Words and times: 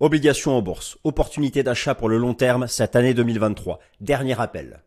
Obligations 0.00 0.56
en 0.56 0.62
bourse, 0.62 0.96
opportunité 1.02 1.64
d'achat 1.64 1.96
pour 1.96 2.08
le 2.08 2.18
long 2.18 2.32
terme 2.32 2.68
cette 2.68 2.94
année 2.94 3.14
2023. 3.14 3.80
Dernier 4.00 4.40
appel. 4.40 4.84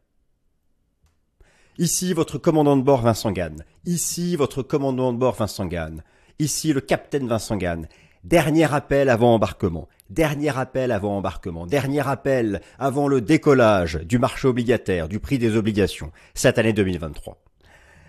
Ici 1.78 2.14
votre 2.14 2.38
commandant 2.38 2.78
de 2.78 2.82
bord 2.82 3.02
Vincent 3.02 3.34
Gann. 3.34 3.66
Ici 3.84 4.38
votre 4.38 4.64
commandant 4.64 5.12
de 5.12 5.18
bord 5.18 5.36
Vincent 5.36 5.66
Gann. 5.66 6.02
Ici 6.40 6.72
le 6.72 6.80
capitaine 6.80 7.28
Vincent 7.28 7.58
Gann. 7.58 7.90
Dernier 8.24 8.74
appel 8.74 9.10
avant 9.10 9.34
embarquement. 9.34 9.90
Dernier 10.10 10.58
appel 10.58 10.94
avant 10.94 11.18
embarquement. 11.18 11.68
Dernier 11.68 12.08
appel 12.08 12.62
avant 12.80 13.10
le 13.10 13.20
décollage 13.20 13.96
du 13.96 14.18
marché 14.18 14.48
obligataire, 14.48 15.10
du 15.10 15.20
prix 15.20 15.38
des 15.38 15.58
obligations 15.58 16.14
cette 16.36 16.58
année 16.58 16.72
2023. 16.72 17.38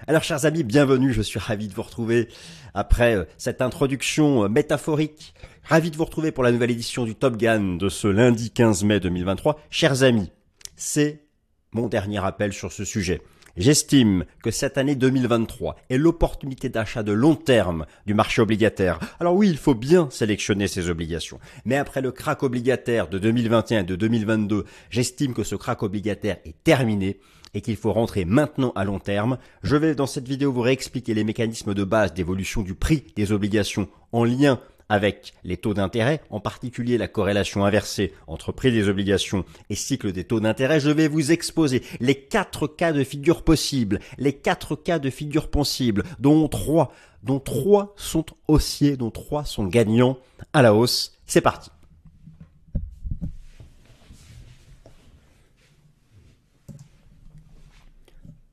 Alors 0.09 0.25
chers 0.25 0.47
amis, 0.47 0.65
bienvenue, 0.65 1.13
je 1.13 1.23
suis 1.23 1.39
ravi 1.39 1.69
de 1.69 1.75
vous 1.75 1.83
retrouver 1.83 2.29
après 2.75 3.15
euh, 3.15 3.25
cette 3.39 3.63
introduction 3.63 4.45
euh, 4.45 4.49
métaphorique. 4.49 5.33
Ravi 5.65 5.93
de 5.93 5.97
vous 5.97 6.05
retrouver 6.05 6.33
pour 6.33 6.43
la 6.43 6.51
nouvelle 6.51 6.73
édition 6.73 7.05
du 7.05 7.15
Top 7.15 7.37
Gun 7.37 7.77
de 7.77 7.89
ce 7.89 8.09
lundi 8.09 8.51
15 8.51 8.83
mai 8.83 8.99
2023. 8.99 9.61
Chers 9.71 10.03
amis, 10.03 10.31
c'est 10.75 11.25
mon 11.71 11.87
dernier 11.87 12.19
appel 12.19 12.53
sur 12.53 12.73
ce 12.73 12.85
sujet. 12.85 13.23
J'estime 13.57 14.25
que 14.43 14.51
cette 14.51 14.77
année 14.77 14.97
2023 14.97 15.77
est 15.89 15.99
l'opportunité 15.99 16.69
d'achat 16.69 17.05
de 17.05 17.13
long 17.13 17.37
terme 17.37 17.87
du 18.07 18.15
marché 18.15 18.43
obligataire. 18.43 18.99
Alors 19.21 19.37
oui, 19.37 19.49
il 19.51 19.57
faut 19.57 19.75
bien 19.75 20.09
sélectionner 20.11 20.67
ses 20.67 20.91
obligations. 20.91 21.39
Mais 21.65 21.77
après 21.77 22.01
le 22.01 22.11
crack 22.11 22.43
obligataire 22.43 23.09
de 23.09 23.19
2021 23.19 23.81
et 23.81 23.85
de 23.85 23.95
2022, 23.95 24.65
j'estime 24.91 25.33
que 25.33 25.45
ce 25.45 25.55
crack 25.55 25.83
obligataire 25.85 26.39
est 26.45 26.57
terminé 26.65 27.21
et 27.55 27.61
qu'il 27.61 27.77
faut 27.77 27.93
rentrer 27.93 28.25
maintenant 28.25 28.73
à 28.75 28.85
long 28.85 28.99
terme. 28.99 29.39
Je 29.63 29.77
vais 29.77 29.95
dans 29.95 30.07
cette 30.07 30.27
vidéo 30.27 30.53
vous 30.53 30.63
réexpliquer 30.63 31.15
les 31.15 31.25
mécanismes 31.25 31.75
de 31.75 31.85
base 31.85 32.15
d'évolution 32.15 32.63
du 32.63 32.75
prix 32.75 33.05
des 33.17 33.33
obligations 33.33 33.89
en 34.13 34.25
lien 34.25 34.61
avec 34.93 35.33
les 35.43 35.57
taux 35.57 35.73
d'intérêt, 35.73 36.21
en 36.29 36.39
particulier 36.39 36.99
la 36.99 37.09
corrélation 37.09 37.65
inversée 37.65 38.13
entre 38.27 38.53
prix 38.53 38.73
des 38.73 38.91
obligations 38.91 39.47
et 39.71 39.75
cycle 39.75 40.13
des 40.13 40.25
taux 40.25 40.39
d'intérêt, 40.39 40.81
je 40.81 40.91
vais 40.91 41.09
vous 41.09 41.33
exposer 41.33 41.83
les 41.99 42.15
quatre 42.15 42.67
cas 42.67 42.93
de 42.93 43.03
figure 43.03 43.43
possibles, 43.43 44.01
les 44.19 44.35
quatre 44.35 44.77
cas 44.77 44.99
de 44.99 45.09
figure 45.09 45.49
possibles, 45.49 46.03
dont 46.19 46.47
trois, 46.47 46.93
dont 47.23 47.41
trois 47.41 47.95
sont 47.97 48.27
haussiers, 48.49 48.99
dont 48.99 49.11
trois 49.11 49.47
sont 49.47 49.65
gagnants 49.65 50.19
à 50.53 50.61
la 50.61 50.75
hausse. 50.75 51.17
C'est 51.25 51.41
parti. 51.41 51.71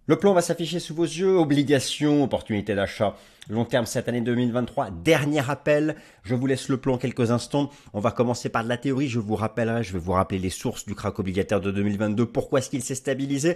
Le 0.10 0.16
plan 0.16 0.34
va 0.34 0.42
s'afficher 0.42 0.80
sous 0.80 0.96
vos 0.96 1.04
yeux. 1.04 1.38
Obligation, 1.38 2.24
opportunité 2.24 2.74
d'achat. 2.74 3.16
Long 3.48 3.64
terme 3.64 3.86
cette 3.86 4.10
année 4.10 4.22
2023. 4.22 4.90
Dernier 4.90 5.48
appel. 5.48 5.96
Je 6.24 6.34
vous 6.34 6.48
laisse 6.48 6.68
le 6.68 6.78
plan 6.78 6.98
quelques 6.98 7.30
instants. 7.30 7.70
On 7.94 8.00
va 8.00 8.10
commencer 8.10 8.50
par 8.50 8.64
de 8.64 8.70
la 8.70 8.78
théorie. 8.78 9.08
Je 9.08 9.20
vous 9.20 9.36
rappellerai, 9.36 9.84
je 9.84 9.94
vais 9.94 10.00
vous 10.00 10.14
rappeler 10.14 10.40
les 10.40 10.50
sources 10.50 10.84
du 10.88 10.96
crack 10.96 11.20
obligataire 11.20 11.62
de 11.62 11.70
2022. 11.70 12.26
Pourquoi 12.26 12.58
est-ce 12.58 12.72
qu'il 12.72 12.82
s'est 12.82 12.96
stabilisé? 12.96 13.56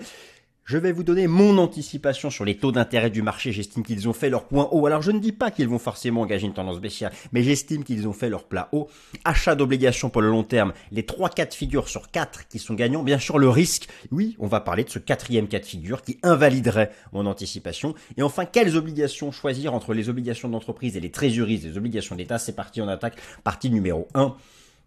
Je 0.65 0.77
vais 0.77 0.91
vous 0.91 1.03
donner 1.03 1.27
mon 1.27 1.57
anticipation 1.57 2.29
sur 2.29 2.45
les 2.45 2.57
taux 2.57 2.71
d'intérêt 2.71 3.09
du 3.09 3.21
marché. 3.21 3.51
J'estime 3.51 3.83
qu'ils 3.83 4.07
ont 4.07 4.13
fait 4.13 4.29
leur 4.29 4.45
point 4.45 4.69
haut. 4.71 4.85
Alors 4.85 5.01
je 5.01 5.11
ne 5.11 5.19
dis 5.19 5.31
pas 5.31 5.51
qu'ils 5.51 5.67
vont 5.67 5.79
forcément 5.79 6.21
engager 6.21 6.47
une 6.47 6.53
tendance 6.53 6.79
baissière, 6.79 7.11
mais 7.31 7.43
j'estime 7.43 7.83
qu'ils 7.83 8.07
ont 8.07 8.13
fait 8.13 8.29
leur 8.29 8.45
plat 8.45 8.69
haut. 8.71 8.87
Achat 9.25 9.55
d'obligations 9.55 10.09
pour 10.09 10.21
le 10.21 10.29
long 10.29 10.43
terme. 10.43 10.73
Les 10.91 11.03
trois 11.03 11.29
cas 11.29 11.45
de 11.45 11.53
figure 11.53 11.89
sur 11.89 12.11
quatre 12.11 12.47
qui 12.47 12.59
sont 12.59 12.73
gagnants. 12.73 13.03
Bien 13.03 13.19
sûr, 13.19 13.39
le 13.39 13.49
risque. 13.49 13.89
Oui, 14.11 14.35
on 14.39 14.47
va 14.47 14.61
parler 14.61 14.83
de 14.83 14.89
ce 14.89 14.99
quatrième 14.99 15.47
cas 15.47 15.59
de 15.59 15.65
figure 15.65 16.01
qui 16.01 16.17
invaliderait 16.23 16.91
mon 17.11 17.25
anticipation. 17.25 17.93
Et 18.17 18.21
enfin, 18.21 18.45
quelles 18.45 18.77
obligations 18.77 19.31
choisir 19.31 19.73
entre 19.73 19.93
les 19.93 20.09
obligations 20.09 20.49
d'entreprise 20.49 20.95
et 20.95 20.99
les 20.99 21.11
trésoreries 21.11 21.59
des 21.59 21.77
obligations 21.77 22.15
d'État? 22.15 22.37
C'est 22.37 22.55
parti 22.55 22.81
en 22.81 22.87
attaque. 22.87 23.17
Partie 23.43 23.69
numéro 23.69 24.07
1 24.13 24.35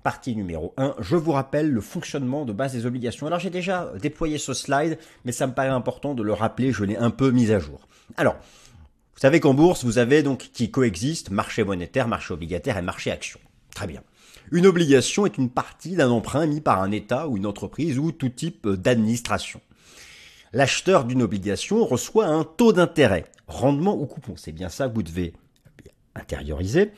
partie 0.02 0.36
numéro 0.36 0.72
1, 0.76 0.96
je 1.00 1.16
vous 1.16 1.32
rappelle 1.32 1.70
le 1.70 1.80
fonctionnement 1.80 2.44
de 2.44 2.52
base 2.52 2.72
des 2.72 2.86
obligations. 2.86 3.26
Alors 3.26 3.40
j'ai 3.40 3.50
déjà 3.50 3.92
déployé 4.00 4.38
ce 4.38 4.54
slide, 4.54 4.98
mais 5.24 5.32
ça 5.32 5.46
me 5.46 5.52
paraît 5.52 5.68
important 5.68 6.14
de 6.14 6.22
le 6.22 6.32
rappeler, 6.32 6.72
je 6.72 6.84
l'ai 6.84 6.96
un 6.96 7.10
peu 7.10 7.30
mis 7.30 7.50
à 7.50 7.58
jour. 7.58 7.88
Alors, 8.16 8.36
vous 9.14 9.20
savez 9.20 9.40
qu'en 9.40 9.54
bourse, 9.54 9.84
vous 9.84 9.98
avez 9.98 10.22
donc 10.22 10.50
qui 10.52 10.70
coexistent 10.70 11.30
marché 11.30 11.64
monétaire, 11.64 12.06
marché 12.06 12.34
obligataire 12.34 12.76
et 12.76 12.82
marché 12.82 13.10
action. 13.10 13.40
Très 13.74 13.86
bien. 13.86 14.02
Une 14.52 14.66
obligation 14.66 15.26
est 15.26 15.38
une 15.38 15.50
partie 15.50 15.96
d'un 15.96 16.10
emprunt 16.10 16.42
émis 16.42 16.60
par 16.60 16.80
un 16.80 16.92
État 16.92 17.26
ou 17.26 17.36
une 17.36 17.46
entreprise 17.46 17.98
ou 17.98 18.12
tout 18.12 18.28
type 18.28 18.68
d'administration. 18.68 19.60
L'acheteur 20.52 21.04
d'une 21.04 21.22
obligation 21.22 21.84
reçoit 21.84 22.26
un 22.26 22.44
taux 22.44 22.72
d'intérêt, 22.72 23.24
rendement 23.48 23.98
ou 23.98 24.06
coupon. 24.06 24.34
C'est 24.36 24.52
bien 24.52 24.68
ça 24.68 24.88
que 24.88 24.94
vous 24.94 25.02
devez 25.02 25.32
intérioriser. 26.14 26.92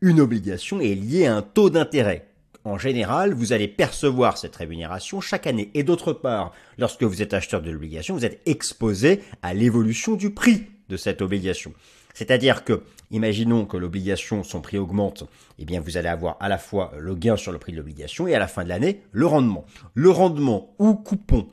Une 0.00 0.20
obligation 0.20 0.80
est 0.80 0.94
liée 0.94 1.26
à 1.26 1.36
un 1.36 1.42
taux 1.42 1.70
d'intérêt 1.70 2.28
en 2.66 2.78
général, 2.78 3.32
vous 3.32 3.52
allez 3.52 3.68
percevoir 3.68 4.36
cette 4.36 4.56
rémunération 4.56 5.20
chaque 5.20 5.46
année. 5.46 5.70
Et 5.74 5.84
d'autre 5.84 6.12
part, 6.12 6.52
lorsque 6.78 7.04
vous 7.04 7.22
êtes 7.22 7.32
acheteur 7.32 7.62
de 7.62 7.70
l'obligation, 7.70 8.16
vous 8.16 8.24
êtes 8.24 8.40
exposé 8.44 9.22
à 9.40 9.54
l'évolution 9.54 10.14
du 10.14 10.30
prix 10.30 10.64
de 10.88 10.96
cette 10.96 11.22
obligation. 11.22 11.72
C'est-à-dire 12.12 12.64
que, 12.64 12.82
imaginons 13.12 13.66
que 13.66 13.76
l'obligation, 13.76 14.42
son 14.42 14.60
prix 14.60 14.78
augmente, 14.78 15.28
eh 15.60 15.64
bien 15.64 15.80
vous 15.80 15.96
allez 15.96 16.08
avoir 16.08 16.36
à 16.40 16.48
la 16.48 16.58
fois 16.58 16.92
le 16.98 17.14
gain 17.14 17.36
sur 17.36 17.52
le 17.52 17.58
prix 17.58 17.70
de 17.70 17.76
l'obligation 17.76 18.26
et 18.26 18.34
à 18.34 18.40
la 18.40 18.48
fin 18.48 18.64
de 18.64 18.68
l'année, 18.68 19.02
le 19.12 19.26
rendement. 19.26 19.64
Le 19.94 20.10
rendement 20.10 20.74
ou 20.80 20.94
coupon 20.94 21.46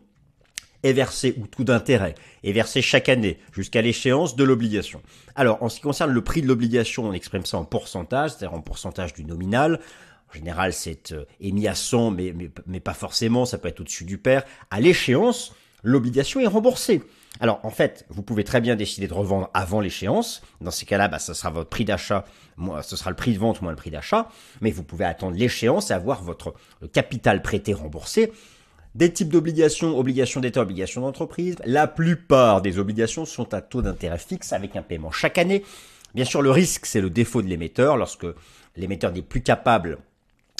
est 0.83 0.93
versé, 0.93 1.35
ou 1.39 1.47
tout 1.47 1.63
d'intérêt, 1.63 2.15
est 2.43 2.51
versé 2.51 2.81
chaque 2.81 3.09
année 3.09 3.39
jusqu'à 3.51 3.81
l'échéance 3.81 4.35
de 4.35 4.43
l'obligation. 4.43 5.01
Alors, 5.35 5.63
en 5.63 5.69
ce 5.69 5.77
qui 5.77 5.81
concerne 5.81 6.11
le 6.11 6.23
prix 6.23 6.41
de 6.41 6.47
l'obligation, 6.47 7.05
on 7.05 7.13
exprime 7.13 7.45
ça 7.45 7.57
en 7.57 7.65
pourcentage, 7.65 8.31
c'est-à-dire 8.31 8.53
en 8.53 8.61
pourcentage 8.61 9.13
du 9.13 9.25
nominal. 9.25 9.79
En 10.29 10.33
général, 10.33 10.73
c'est 10.73 11.11
euh, 11.11 11.25
émis 11.39 11.67
à 11.67 11.75
100, 11.75 12.11
mais, 12.11 12.33
mais, 12.65 12.79
pas 12.79 12.93
forcément, 12.93 13.45
ça 13.45 13.57
peut 13.57 13.67
être 13.67 13.81
au-dessus 13.81 14.03
du 14.03 14.17
pair. 14.17 14.43
À 14.71 14.81
l'échéance, 14.81 15.53
l'obligation 15.83 16.39
est 16.39 16.47
remboursée. 16.47 17.01
Alors 17.39 17.59
en 17.63 17.71
fait, 17.71 18.05
vous 18.09 18.21
pouvez 18.21 18.43
très 18.43 18.61
bien 18.61 18.75
décider 18.75 19.07
de 19.07 19.13
revendre 19.13 19.49
avant 19.53 19.79
l'échéance. 19.79 20.43
Dans 20.61 20.71
ces 20.71 20.85
cas-là, 20.85 21.07
bah, 21.07 21.19
ce 21.19 21.33
sera 21.33 21.49
votre 21.49 21.69
prix 21.69 21.83
d'achat, 21.83 22.25
ce 22.83 22.95
sera 22.95 23.09
le 23.09 23.15
prix 23.15 23.33
de 23.33 23.39
vente 23.39 23.61
moins 23.61 23.71
le 23.71 23.77
prix 23.77 23.89
d'achat. 23.89 24.29
Mais 24.61 24.71
vous 24.71 24.83
pouvez 24.83 25.05
attendre 25.05 25.35
l'échéance 25.35 25.89
et 25.89 25.93
avoir 25.93 26.23
votre 26.23 26.53
capital 26.93 27.41
prêté 27.41 27.73
remboursé. 27.73 28.31
Des 28.95 29.11
types 29.11 29.29
d'obligations, 29.29 29.97
obligations 29.97 30.39
d'État, 30.39 30.61
obligations 30.61 31.01
d'entreprise. 31.01 31.55
La 31.65 31.87
plupart 31.87 32.61
des 32.61 32.77
obligations 32.77 33.25
sont 33.25 33.53
à 33.53 33.61
taux 33.61 33.81
d'intérêt 33.81 34.19
fixe 34.19 34.53
avec 34.53 34.75
un 34.75 34.83
paiement 34.83 35.11
chaque 35.11 35.37
année. 35.37 35.63
Bien 36.13 36.25
sûr, 36.25 36.41
le 36.41 36.51
risque, 36.51 36.85
c'est 36.85 37.01
le 37.01 37.09
défaut 37.09 37.41
de 37.41 37.47
l'émetteur. 37.47 37.97
Lorsque 37.97 38.27
l'émetteur 38.75 39.11
n'est 39.11 39.23
plus 39.23 39.41
capable 39.41 39.97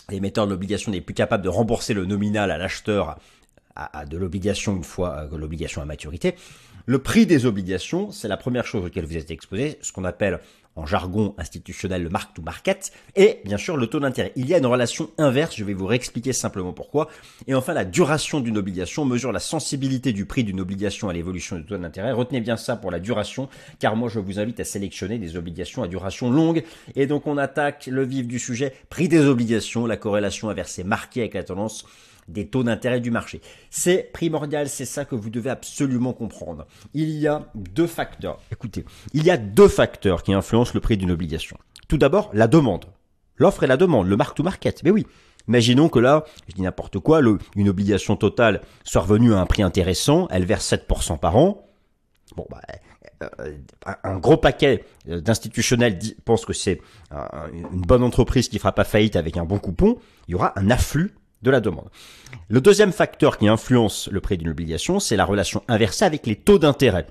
l'émetteur 0.10 0.46
de 0.46 0.52
l'obligation 0.52 0.92
n'est 0.92 1.02
plus 1.02 1.14
capable 1.14 1.44
de 1.44 1.50
rembourser 1.50 1.94
le 1.94 2.06
nominal 2.06 2.52
à 2.52 2.58
l'acheteur 2.58 3.18
à, 3.76 4.06
de 4.06 4.18
l'obligation 4.18 4.76
une 4.76 4.84
fois 4.84 5.28
euh, 5.32 5.38
l'obligation 5.38 5.82
à 5.82 5.86
maturité. 5.86 6.36
Le 6.86 7.00
prix 7.00 7.26
des 7.26 7.46
obligations, 7.46 8.12
c'est 8.12 8.28
la 8.28 8.38
première 8.38 8.68
chose 8.68 8.86
auquel 8.86 9.06
vous 9.06 9.18
êtes 9.18 9.32
exposé, 9.32 9.80
ce 9.82 9.92
qu'on 9.92 10.04
appelle 10.04 10.40
en 10.76 10.86
jargon 10.86 11.36
institutionnel 11.38 12.04
le 12.04 12.10
mark 12.10 12.34
to 12.34 12.42
market, 12.42 12.92
et 13.16 13.42
bien 13.46 13.58
sûr 13.58 13.78
le 13.78 13.88
taux 13.88 14.00
d'intérêt. 14.00 14.32
Il 14.36 14.48
y 14.48 14.54
a 14.54 14.58
une 14.58 14.66
relation 14.66 15.10
inverse, 15.18 15.56
je 15.56 15.64
vais 15.64 15.74
vous 15.74 15.86
réexpliquer 15.86 16.34
simplement 16.34 16.74
pourquoi. 16.74 17.10
Et 17.48 17.54
enfin, 17.54 17.74
la 17.74 17.86
duration 17.86 18.40
d'une 18.40 18.58
obligation 18.58 19.06
mesure 19.06 19.32
la 19.32 19.40
sensibilité 19.40 20.14
du 20.14 20.26
prix 20.26 20.44
d'une 20.44 20.60
obligation 20.60 21.10
à 21.10 21.14
l'évolution 21.14 21.56
du 21.58 21.66
taux 21.66 21.78
d'intérêt. 21.78 22.12
Retenez 22.12 22.42
bien 22.42 22.58
ça 22.58 22.76
pour 22.76 22.92
la 22.92 23.00
duration, 23.00 23.50
car 23.80 23.96
moi 23.96 24.10
je 24.10 24.20
vous 24.20 24.40
invite 24.40 24.60
à 24.60 24.64
sélectionner 24.64 25.20
des 25.20 25.38
obligations 25.38 25.84
à 25.84 25.88
duration 25.88 26.32
longue. 26.32 26.64
Et 26.96 27.06
donc 27.06 27.28
on 27.28 27.38
attaque 27.38 27.88
le 27.88 28.04
vif 28.04 28.28
du 28.28 28.40
sujet, 28.40 28.74
prix 28.90 29.08
des 29.08 29.26
obligations, 29.26 29.86
la 29.86 29.98
corrélation 29.98 30.50
inversée 30.50 30.84
marquée 30.84 31.22
avec 31.22 31.36
la 31.36 31.44
tendance 31.44 31.86
des 32.28 32.48
taux 32.48 32.64
d'intérêt 32.64 33.00
du 33.00 33.12
marché. 33.12 33.42
C'est 33.70 34.12
primordial, 34.14 34.70
c'est 34.70 34.86
ça 34.86 35.06
que 35.06 35.16
vous 35.16 35.30
devez 35.30 35.50
absolument 35.50 36.14
comprendre. 36.14 36.66
Il 36.94 37.10
y 37.10 37.28
a 37.28 37.48
deux 37.56 37.88
facteurs. 37.88 38.40
Écoutez, 38.52 38.86
il 39.14 39.24
y 39.24 39.32
a 39.32 39.38
deux 39.38 39.68
facteurs 39.68 40.24
qui 40.24 40.34
influencent 40.34 40.74
le 40.74 40.80
prix 40.80 40.98
d'une 40.98 41.12
obligation. 41.12 41.58
Tout 41.88 41.98
d'abord, 41.98 42.30
la 42.34 42.48
demande. 42.48 42.86
L'offre 43.38 43.64
et 43.64 43.68
la 43.68 43.78
demande, 43.78 44.08
le 44.08 44.16
mark 44.16 44.36
to 44.38 44.44
market. 44.44 44.84
Mais 44.84 44.92
oui, 44.92 45.06
Imaginons 45.48 45.90
que 45.90 46.00
là, 46.00 46.24
je 46.48 46.54
dis 46.54 46.62
n'importe 46.62 47.00
quoi, 47.00 47.20
une 47.56 47.68
obligation 47.68 48.16
totale 48.16 48.62
soit 48.86 49.02
revenue 49.02 49.34
à 49.34 49.42
un 49.42 49.46
prix 49.46 49.62
intéressant, 49.62 50.28
elle 50.32 50.46
verse 50.46 50.72
7% 50.72 51.20
par 51.20 51.36
an. 51.36 51.68
Bon, 52.38 52.48
bah, 52.50 52.62
euh, 53.40 53.58
un 54.04 54.18
gros 54.18 54.38
paquet 54.38 54.86
d'institutionnels 55.06 56.00
pense 56.24 56.46
que 56.46 56.54
c'est 56.54 56.80
une 57.54 57.82
bonne 57.82 58.04
entreprise 58.04 58.48
qui 58.48 58.58
fera 58.58 58.72
pas 58.72 58.84
faillite 58.84 59.16
avec 59.16 59.38
un 59.38 59.46
bon 59.46 59.60
coupon. 59.60 59.98
Il 60.28 60.32
y 60.32 60.36
aura 60.36 60.58
un 60.58 60.70
afflux 60.70 61.14
de 61.44 61.52
la 61.52 61.60
demande. 61.60 61.90
Le 62.50 62.62
deuxième 62.62 62.92
facteur 62.92 63.38
qui 63.38 63.48
influence 63.48 64.10
le 64.12 64.22
prix 64.22 64.38
d'une 64.38 64.50
obligation, 64.50 65.00
c'est 65.00 65.16
la 65.16 65.26
relation 65.26 65.62
inversée 65.68 66.06
avec 66.06 66.26
les 66.26 66.36
taux 66.36 66.58
d'intérêt. 66.58 67.08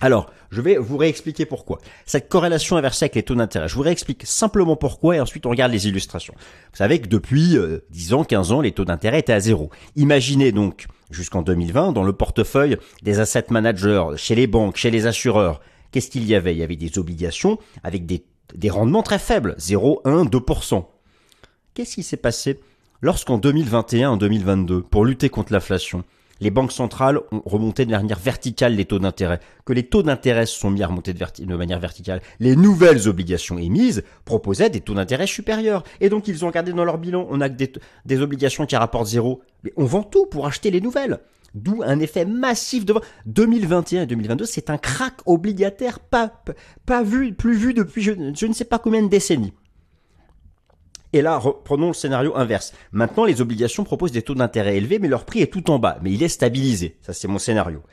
Alors, 0.00 0.30
je 0.50 0.60
vais 0.60 0.76
vous 0.76 0.96
réexpliquer 0.96 1.46
pourquoi. 1.46 1.78
Cette 2.04 2.28
corrélation 2.28 2.76
inversée 2.76 3.04
avec 3.04 3.14
les 3.14 3.22
taux 3.22 3.34
d'intérêt, 3.34 3.68
je 3.68 3.74
vous 3.74 3.82
réexplique 3.82 4.22
simplement 4.26 4.76
pourquoi 4.76 5.16
et 5.16 5.20
ensuite 5.20 5.46
on 5.46 5.50
regarde 5.50 5.72
les 5.72 5.88
illustrations. 5.88 6.34
Vous 6.36 6.76
savez 6.76 7.00
que 7.00 7.08
depuis 7.08 7.56
10 7.90 8.12
euh, 8.12 8.16
ans, 8.16 8.24
15 8.24 8.52
ans, 8.52 8.60
les 8.60 8.72
taux 8.72 8.84
d'intérêt 8.84 9.20
étaient 9.20 9.32
à 9.32 9.40
zéro. 9.40 9.70
Imaginez 9.96 10.52
donc 10.52 10.86
jusqu'en 11.10 11.42
2020 11.42 11.92
dans 11.92 12.02
le 12.02 12.12
portefeuille 12.12 12.76
des 13.02 13.20
asset 13.20 13.46
managers, 13.50 14.04
chez 14.16 14.34
les 14.34 14.46
banques, 14.46 14.76
chez 14.76 14.90
les 14.90 15.06
assureurs, 15.06 15.60
qu'est-ce 15.90 16.10
qu'il 16.10 16.26
y 16.26 16.34
avait? 16.34 16.54
Il 16.54 16.58
y 16.58 16.62
avait 16.62 16.76
des 16.76 16.98
obligations 16.98 17.58
avec 17.82 18.04
des, 18.04 18.24
des 18.54 18.70
rendements 18.70 19.02
très 19.02 19.18
faibles, 19.18 19.54
0, 19.58 20.02
1, 20.04 20.24
2%. 20.24 20.84
Qu'est-ce 21.74 21.94
qui 21.94 22.02
s'est 22.02 22.16
passé? 22.16 22.60
Lorsqu'en 23.04 23.36
2021 23.36 24.12
en 24.12 24.16
2022, 24.16 24.80
pour 24.80 25.04
lutter 25.04 25.28
contre 25.28 25.52
l'inflation, 25.52 26.04
les 26.40 26.48
banques 26.48 26.72
centrales 26.72 27.20
ont 27.32 27.42
remonté 27.44 27.84
de 27.84 27.90
manière 27.90 28.18
verticale 28.18 28.74
les 28.74 28.86
taux 28.86 28.98
d'intérêt, 28.98 29.40
que 29.66 29.74
les 29.74 29.82
taux 29.82 30.02
d'intérêt 30.02 30.46
sont 30.46 30.70
mis 30.70 30.82
à 30.82 30.86
remonter 30.86 31.12
de, 31.12 31.54
manière 31.54 31.80
verticale. 31.80 32.22
Les 32.40 32.56
nouvelles 32.56 33.06
obligations 33.06 33.58
émises 33.58 34.04
proposaient 34.24 34.70
des 34.70 34.80
taux 34.80 34.94
d'intérêt 34.94 35.26
supérieurs. 35.26 35.84
Et 36.00 36.08
donc 36.08 36.28
ils 36.28 36.46
ont 36.46 36.48
regardé 36.48 36.72
dans 36.72 36.86
leur 36.86 36.96
bilan, 36.96 37.26
on 37.28 37.42
a 37.42 37.50
que 37.50 37.62
des, 38.06 38.22
obligations 38.22 38.64
qui 38.64 38.74
rapportent 38.74 39.08
zéro. 39.08 39.42
Mais 39.64 39.74
on 39.76 39.84
vend 39.84 40.02
tout 40.02 40.24
pour 40.24 40.46
acheter 40.46 40.70
les 40.70 40.80
nouvelles. 40.80 41.20
D'où 41.52 41.82
un 41.84 42.00
effet 42.00 42.24
massif 42.24 42.86
de 42.86 42.94
2021 43.26 44.04
et 44.04 44.06
2022, 44.06 44.46
c'est 44.46 44.70
un 44.70 44.78
crack 44.78 45.16
obligataire 45.26 46.00
pas, 46.00 46.42
pas 46.86 47.02
vu, 47.02 47.34
plus 47.34 47.54
vu 47.54 47.74
depuis 47.74 48.00
je 48.00 48.12
ne 48.46 48.52
sais 48.54 48.64
pas 48.64 48.78
combien 48.78 49.02
de 49.02 49.08
décennies. 49.08 49.52
Et 51.14 51.22
là, 51.22 51.40
prenons 51.62 51.86
le 51.86 51.94
scénario 51.94 52.36
inverse. 52.36 52.72
Maintenant, 52.90 53.24
les 53.24 53.40
obligations 53.40 53.84
proposent 53.84 54.10
des 54.10 54.22
taux 54.22 54.34
d'intérêt 54.34 54.78
élevés, 54.78 54.98
mais 54.98 55.06
leur 55.06 55.24
prix 55.24 55.42
est 55.42 55.52
tout 55.52 55.70
en 55.70 55.78
bas. 55.78 55.96
Mais 56.02 56.10
il 56.10 56.24
est 56.24 56.28
stabilisé. 56.28 56.96
Ça, 57.02 57.12
c'est 57.12 57.28
mon 57.28 57.38
scénario. 57.38 57.84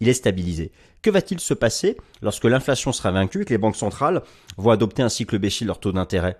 Il 0.00 0.08
est 0.08 0.14
stabilisé. 0.14 0.72
Que 1.02 1.10
va-t-il 1.10 1.40
se 1.40 1.52
passer 1.52 1.98
lorsque 2.22 2.46
l'inflation 2.46 2.90
sera 2.92 3.10
vaincue 3.10 3.42
et 3.42 3.44
que 3.44 3.52
les 3.52 3.58
banques 3.58 3.76
centrales 3.76 4.22
vont 4.56 4.70
adopter 4.70 5.02
un 5.02 5.10
cycle 5.10 5.38
baissier 5.38 5.66
de 5.66 5.68
leur 5.68 5.78
taux 5.78 5.92
d'intérêt? 5.92 6.38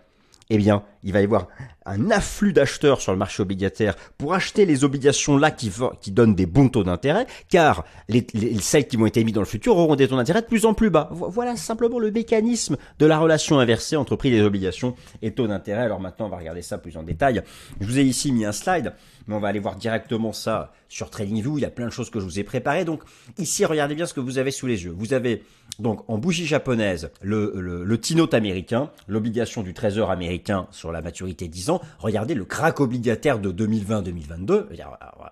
Eh 0.50 0.58
bien, 0.58 0.82
il 1.02 1.12
va 1.12 1.20
y 1.20 1.24
avoir 1.24 1.46
un 1.86 2.10
afflux 2.10 2.52
d'acheteurs 2.52 3.00
sur 3.00 3.12
le 3.12 3.18
marché 3.18 3.42
obligataire 3.42 3.94
pour 4.18 4.34
acheter 4.34 4.66
les 4.66 4.84
obligations 4.84 5.36
là 5.36 5.50
qui, 5.50 5.72
qui 6.00 6.10
donnent 6.10 6.34
des 6.34 6.46
bons 6.46 6.68
taux 6.68 6.84
d'intérêt, 6.84 7.26
car 7.48 7.84
les, 8.08 8.26
celles 8.60 8.86
qui 8.86 8.96
vont 8.96 9.06
être 9.06 9.16
émises 9.16 9.34
dans 9.34 9.40
le 9.40 9.46
futur 9.46 9.76
auront 9.76 9.96
des 9.96 10.08
taux 10.08 10.16
d'intérêt 10.16 10.42
de 10.42 10.46
plus 10.46 10.66
en 10.66 10.74
plus 10.74 10.90
bas. 10.90 11.08
Voilà 11.12 11.56
simplement 11.56 11.98
le 11.98 12.10
mécanisme 12.10 12.76
de 12.98 13.06
la 13.06 13.18
relation 13.18 13.58
inversée 13.58 13.96
entre 13.96 14.16
prix 14.16 14.30
des 14.30 14.42
obligations 14.42 14.94
et 15.22 15.32
taux 15.32 15.46
d'intérêt. 15.46 15.82
Alors 15.82 16.00
maintenant, 16.00 16.26
on 16.26 16.30
va 16.30 16.38
regarder 16.38 16.62
ça 16.62 16.78
plus 16.78 16.96
en 16.96 17.02
détail. 17.02 17.42
Je 17.80 17.86
vous 17.86 17.98
ai 17.98 18.02
ici 18.02 18.32
mis 18.32 18.44
un 18.44 18.52
slide, 18.52 18.92
mais 19.30 19.36
on 19.36 19.40
va 19.40 19.46
aller 19.46 19.60
voir 19.60 19.76
directement 19.76 20.32
ça 20.32 20.72
sur 20.88 21.08
TradingView. 21.08 21.58
Il 21.58 21.60
y 21.60 21.64
a 21.64 21.70
plein 21.70 21.86
de 21.86 21.92
choses 21.92 22.10
que 22.10 22.18
je 22.18 22.24
vous 22.24 22.40
ai 22.40 22.44
préparées. 22.44 22.84
Donc 22.84 23.04
ici, 23.38 23.64
regardez 23.64 23.94
bien 23.94 24.04
ce 24.04 24.12
que 24.12 24.18
vous 24.18 24.38
avez 24.38 24.50
sous 24.50 24.66
les 24.66 24.82
yeux. 24.82 24.90
Vous 24.90 25.14
avez 25.14 25.44
donc 25.78 26.02
en 26.08 26.18
bougie 26.18 26.46
japonaise 26.46 27.12
le, 27.22 27.96
T-note 27.96 28.34
américain, 28.34 28.90
l'obligation 29.06 29.62
du 29.62 29.72
trésor 29.72 30.10
américain 30.10 30.66
sur 30.72 30.90
la 30.90 31.00
maturité 31.00 31.46
10 31.46 31.70
ans. 31.70 31.80
Regardez 32.00 32.34
le 32.34 32.44
crack 32.44 32.80
obligataire 32.80 33.38
de 33.38 33.52
2020-2022. 33.52 34.66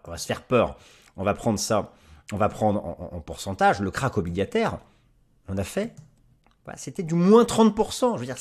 On 0.05 0.11
va 0.12 0.17
se 0.17 0.27
faire 0.27 0.43
peur. 0.43 0.79
On 1.17 1.25
va 1.25 1.35
prendre 1.35 1.59
ça, 1.59 1.91
on 2.33 2.37
va 2.37 2.49
prendre 2.49 2.85
en, 2.85 3.21
pourcentage 3.21 3.81
le 3.81 3.91
crack 3.91 4.17
obligataire. 4.17 4.79
On 5.49 5.59
a 5.59 5.65
fait 5.65 5.93
c'était 6.76 7.03
du 7.03 7.15
moins 7.15 7.44
30%. 7.44 8.15
Je 8.15 8.20
veux 8.20 8.26
dire, 8.26 8.38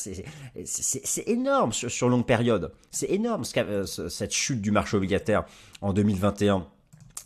c'est 0.65 1.27
énorme 1.27 1.73
sur, 1.73 2.09
longue 2.09 2.25
période. 2.25 2.71
C'est 2.91 3.09
énorme 3.11 3.43
euh, 3.57 3.85
cette 3.85 4.33
chute 4.33 4.61
du 4.61 4.71
marché 4.71 4.97
obligataire 4.97 5.45
en 5.81 5.93
2021 5.93 6.65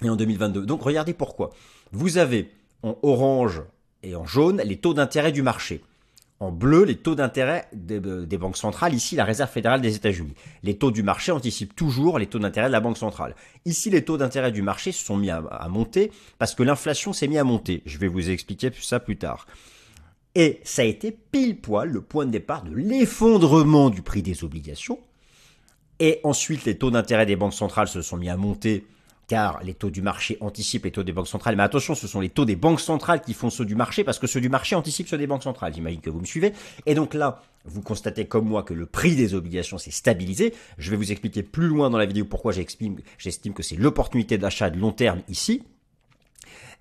et 0.04 0.10
en 0.10 0.16
2022. 0.16 0.66
Donc 0.66 0.82
regardez 0.82 1.14
pourquoi. 1.14 1.52
Vous 1.92 2.18
avez 2.18 2.52
en 2.84 2.98
orange 3.04 3.62
et 4.04 4.16
en 4.16 4.26
jaune 4.26 4.62
les 4.64 4.78
taux 4.78 4.94
d'intérêt 4.94 5.32
du 5.32 5.42
marché. 5.42 5.84
En 6.42 6.52
bleu, 6.52 6.86
les 6.86 6.96
taux 6.96 7.14
d'intérêt 7.14 7.68
des, 7.72 8.00
banques 8.40 8.58
centrales, 8.58 8.96
ici 8.96 9.16
la 9.16 9.26
Réserve 9.26 9.52
fédérale 9.52 9.80
des 9.80 9.96
États-Unis. 9.96 10.34
Les 10.64 10.76
taux 10.76 10.90
du 10.90 11.04
marché 11.04 11.32
anticipent 11.32 11.76
toujours 11.76 12.18
les 12.18 12.26
taux 12.26 12.40
d'intérêt 12.40 12.66
de 12.66 12.72
la 12.72 12.80
Banque 12.80 12.98
centrale. 12.98 13.36
Ici, 13.66 13.92
les 13.92 14.04
taux 14.04 14.18
d'intérêt 14.18 14.52
du 14.52 14.64
marché 14.64 14.92
se 14.92 15.06
sont 15.06 15.18
mis 15.18 15.30
à, 15.30 15.68
monter 15.70 16.12
parce 16.40 16.56
que 16.56 16.64
l'inflation 16.64 17.14
s'est 17.14 17.28
mis 17.28 17.38
à 17.38 17.44
monter. 17.44 17.84
Je 17.86 18.00
vais 18.00 18.08
vous 18.08 18.32
expliquer 18.32 18.72
ça 18.82 19.00
plus 19.00 19.18
tard. 19.18 19.46
Et 20.36 20.62
ça 20.64 20.84
a 20.84 20.86
été 20.86 21.12
pile 21.12 21.60
poil 21.60 21.90
le 21.90 22.02
point 22.02 22.26
de 22.26 22.32
départ 22.32 22.64
de 22.64 22.74
l'effondrement 22.74 23.90
du 23.90 24.02
prix 24.02 24.22
des 24.22 24.44
obligations. 24.44 25.00
Et 26.00 26.20
ensuite, 26.24 26.66
les 26.66 26.78
taux 26.78 26.90
d'intérêt 26.90 27.26
des 27.26 27.36
banques 27.36 27.54
centrales 27.54 27.88
se 27.88 28.02
sont 28.02 28.18
mis 28.18 28.30
à 28.30 28.38
monter 28.38 28.86
car 29.28 29.64
les 29.64 29.74
taux 29.74 29.90
du 29.90 30.02
marché 30.02 30.38
anticipent 30.42 30.84
les 30.84 30.92
taux 30.92 31.04
des 31.04 31.14
banques 31.14 31.28
centrales. 31.28 31.56
Mais 31.56 31.64
attention, 31.64 31.96
ce 31.96 32.06
sont 32.06 32.20
les 32.20 32.28
taux 32.28 32.44
des 32.44 32.58
banques 32.58 32.82
centrales 32.82 33.22
qui 33.22 33.34
font 33.34 33.50
ceux 33.50 33.64
du 33.64 33.76
marché, 33.76 34.04
parce 34.04 34.20
que 34.20 34.28
ceux 34.28 34.42
du 34.42 34.50
marché 34.50 34.76
anticipent 34.76 35.08
ceux 35.08 35.18
des 35.18 35.28
banques 35.28 35.44
centrales. 35.44 35.74
J'imagine 35.74 36.02
que 36.02 36.10
vous 36.10 36.20
me 36.20 36.26
suivez. 36.26 36.52
Et 36.86 36.96
donc 36.96 37.14
là, 37.14 37.42
vous 37.64 37.82
constatez 37.82 38.26
comme 38.26 38.46
moi 38.46 38.64
que 38.64 38.74
le 38.74 38.86
prix 38.86 39.16
des 39.16 39.34
obligations 39.34 39.78
s'est 39.78 39.92
stabilisé. 39.92 40.54
Je 40.78 40.92
vais 40.92 40.98
vous 40.98 41.14
expliquer 41.14 41.44
plus 41.44 41.68
loin 41.68 41.90
dans 41.90 41.98
la 41.98 42.06
vidéo 42.06 42.26
pourquoi 42.26 42.52
j'estime 42.52 42.98
que 43.54 43.64
c'est 43.64 43.78
l'opportunité 43.78 44.38
d'achat 44.38 44.70
de 44.70 44.78
long 44.78 44.92
terme 44.92 45.22
ici 45.30 45.64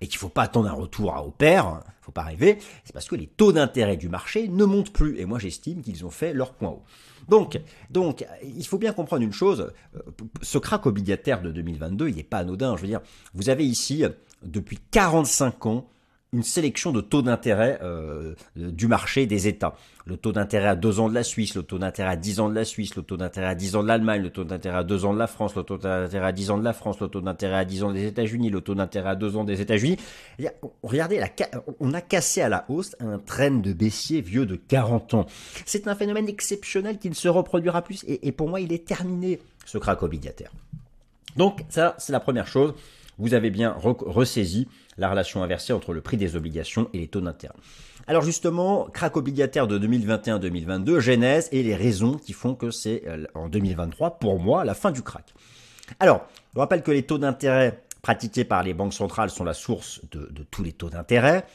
et 0.01 0.07
qu'il 0.07 0.17
ne 0.17 0.21
faut 0.21 0.29
pas 0.29 0.43
attendre 0.43 0.67
un 0.67 0.73
retour 0.73 1.15
à 1.15 1.23
au 1.23 1.31
pair, 1.31 1.83
faut 2.01 2.11
pas 2.11 2.23
rêver, 2.23 2.57
c'est 2.83 2.93
parce 2.93 3.07
que 3.07 3.15
les 3.15 3.27
taux 3.27 3.53
d'intérêt 3.53 3.97
du 3.97 4.09
marché 4.09 4.47
ne 4.47 4.65
montent 4.65 4.91
plus. 4.91 5.19
Et 5.19 5.25
moi, 5.25 5.39
j'estime 5.39 5.81
qu'ils 5.81 6.05
ont 6.05 6.09
fait 6.09 6.33
leur 6.33 6.53
point 6.53 6.69
haut. 6.69 6.83
Donc, 7.29 7.61
donc, 7.91 8.25
il 8.43 8.65
faut 8.65 8.79
bien 8.79 8.93
comprendre 8.93 9.21
une 9.21 9.31
chose, 9.31 9.71
euh, 9.95 9.99
ce 10.41 10.57
crack 10.57 10.87
obligataire 10.87 11.41
de 11.41 11.51
2022, 11.51 12.09
il 12.09 12.15
n'est 12.15 12.23
pas 12.23 12.39
anodin. 12.39 12.75
Je 12.75 12.81
veux 12.81 12.87
dire, 12.87 13.01
vous 13.35 13.49
avez 13.49 13.65
ici, 13.65 14.03
depuis 14.43 14.79
45 14.89 15.65
ans, 15.67 15.87
une 16.33 16.43
sélection 16.43 16.93
de 16.93 17.01
taux 17.01 17.21
d'intérêt 17.21 17.79
euh, 17.83 18.35
du 18.55 18.87
marché 18.87 19.25
des 19.25 19.49
États. 19.49 19.75
Le 20.05 20.15
taux 20.15 20.31
d'intérêt 20.31 20.69
à 20.69 20.75
2 20.77 21.01
ans 21.01 21.09
de 21.09 21.13
la 21.13 21.23
Suisse, 21.23 21.55
le 21.55 21.63
taux 21.63 21.77
d'intérêt 21.77 22.11
à 22.11 22.15
10 22.15 22.39
ans 22.39 22.49
de 22.49 22.55
la 22.55 22.63
Suisse, 22.63 22.95
le 22.95 23.03
taux 23.03 23.17
d'intérêt 23.17 23.47
à 23.47 23.55
10 23.55 23.75
ans 23.75 23.83
de 23.83 23.89
l'Allemagne, 23.89 24.21
le 24.21 24.29
taux 24.29 24.45
d'intérêt 24.45 24.77
à 24.77 24.83
2 24.83 25.03
ans 25.03 25.13
de 25.13 25.19
la 25.19 25.27
France, 25.27 25.55
le 25.55 25.63
taux 25.63 25.77
d'intérêt 25.77 26.27
à 26.27 26.31
10 26.31 26.51
ans 26.51 26.57
de 26.57 26.63
la 26.63 26.71
France, 26.71 27.01
le 27.01 27.09
taux 27.09 27.19
d'intérêt 27.19 27.57
à 27.57 27.65
10 27.65 27.83
ans 27.83 27.91
des 27.91 28.05
États-Unis, 28.05 28.49
le 28.49 28.61
taux 28.61 28.75
d'intérêt 28.75 29.09
à 29.09 29.15
2 29.15 29.35
ans 29.35 29.43
des 29.43 29.59
États-Unis. 29.59 29.97
Regardez, 30.83 31.21
on 31.81 31.93
a 31.93 31.99
cassé 31.99 32.41
à 32.41 32.47
la 32.47 32.65
hausse 32.69 32.95
un 33.01 33.19
train 33.19 33.51
de 33.51 33.73
baissier 33.73 34.21
vieux 34.21 34.45
de 34.45 34.55
40 34.55 35.13
ans. 35.15 35.25
C'est 35.65 35.87
un 35.87 35.95
phénomène 35.95 36.29
exceptionnel 36.29 36.97
qui 36.97 37.09
ne 37.09 37.15
se 37.15 37.27
reproduira 37.27 37.81
plus 37.81 38.05
et, 38.07 38.31
pour 38.31 38.47
moi 38.47 38.61
il 38.61 38.71
est 38.71 38.87
terminé, 38.87 39.39
ce 39.65 39.77
crack 39.77 40.01
obligataire. 40.01 40.51
Donc 41.35 41.65
ça, 41.69 41.95
c'est 41.97 42.13
la 42.13 42.21
première 42.21 42.47
chose 42.47 42.73
vous 43.21 43.35
avez 43.35 43.51
bien 43.51 43.75
ressaisi 43.77 44.67
la 44.97 45.09
relation 45.09 45.43
inversée 45.43 45.73
entre 45.73 45.93
le 45.93 46.01
prix 46.01 46.17
des 46.17 46.35
obligations 46.35 46.89
et 46.91 46.97
les 46.97 47.07
taux 47.07 47.21
d'intérêt. 47.21 47.53
Alors 48.07 48.23
justement, 48.23 48.87
crack 48.91 49.15
obligataire 49.15 49.67
de 49.67 49.77
2021-2022, 49.79 50.99
genèse 50.99 51.47
et 51.51 51.61
les 51.61 51.75
raisons 51.75 52.17
qui 52.17 52.33
font 52.33 52.55
que 52.55 52.71
c'est 52.71 53.03
euh, 53.07 53.25
en 53.35 53.47
2023, 53.47 54.17
pour 54.19 54.39
moi, 54.39 54.65
la 54.65 54.73
fin 54.73 54.91
du 54.91 55.03
crack. 55.03 55.33
Alors, 55.99 56.25
je 56.55 56.59
rappelle 56.59 56.81
que 56.81 56.91
les 56.91 57.03
taux 57.03 57.19
d'intérêt 57.19 57.83
pratiqués 58.01 58.43
par 58.43 58.63
les 58.63 58.73
banques 58.73 58.93
centrales 58.93 59.29
sont 59.29 59.43
la 59.43 59.53
source 59.53 60.01
de, 60.11 60.27
de 60.31 60.43
tous 60.49 60.63
les 60.63 60.71
taux 60.71 60.89
d'intérêt. 60.89 61.45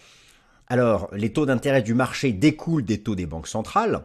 Alors, 0.68 1.08
les 1.12 1.32
taux 1.32 1.46
d'intérêt 1.46 1.82
du 1.82 1.94
marché 1.94 2.32
découlent 2.32 2.84
des 2.84 3.02
taux 3.02 3.16
des 3.16 3.26
banques 3.26 3.48
centrales 3.48 4.02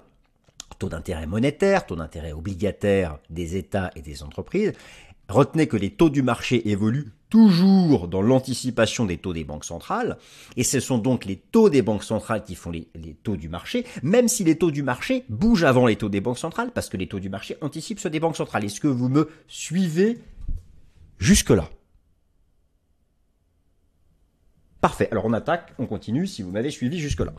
taux 0.82 0.90
d'intérêt 0.90 1.28
monétaire, 1.28 1.86
taux 1.86 1.96
d'intérêt 1.96 2.32
obligataire 2.32 3.20
des 3.30 3.56
États 3.56 3.92
et 3.96 4.02
des 4.02 4.24
entreprises. 4.24 4.74
Retenez 5.32 5.68
que 5.68 5.78
les 5.78 5.92
taux 5.92 6.10
du 6.10 6.24
marché 6.24 6.70
évoluent 6.70 7.14
toujours 7.30 8.10
dans 8.10 8.22
l'anticipation 8.22 9.06
des 9.06 9.18
taux 9.18 9.32
des 9.32 9.46
banques 9.46 9.64
centrales, 9.64 10.18
et 10.58 10.66
ce 10.66 10.82
sont 10.82 10.98
donc 10.98 11.24
les 11.24 11.38
taux 11.38 11.70
des 11.70 11.82
banques 11.82 12.04
centrales 12.04 12.44
qui 12.44 12.54
font 12.54 12.70
les, 12.70 12.90
taux 13.24 13.38
du 13.38 13.48
marché, 13.48 13.86
même 14.04 14.28
si 14.28 14.44
les 14.44 14.58
taux 14.58 14.72
du 14.72 14.84
marché 14.84 15.24
bougent 15.30 15.64
avant 15.64 15.88
les 15.88 15.96
taux 15.96 16.10
des 16.10 16.20
banques 16.20 16.38
centrales, 16.38 16.72
parce 16.72 16.90
que 16.90 16.98
les 16.98 17.08
taux 17.08 17.20
du 17.20 17.30
marché 17.30 17.56
anticipent 17.62 18.02
ceux 18.02 18.10
des 18.10 18.20
banques 18.20 18.36
centrales. 18.36 18.66
Est-ce 18.66 18.82
que 18.82 18.90
vous 18.90 19.08
me 19.08 19.30
suivez 19.48 20.20
jusque-là? 21.18 21.70
Parfait, 24.82 25.08
alors 25.12 25.26
on 25.26 25.32
attaque, 25.32 25.74
on 25.80 25.86
continue 25.86 26.28
si 26.28 26.42
vous 26.42 26.52
m'avez 26.52 26.72
suivi 26.72 27.00
jusque-là. 27.00 27.32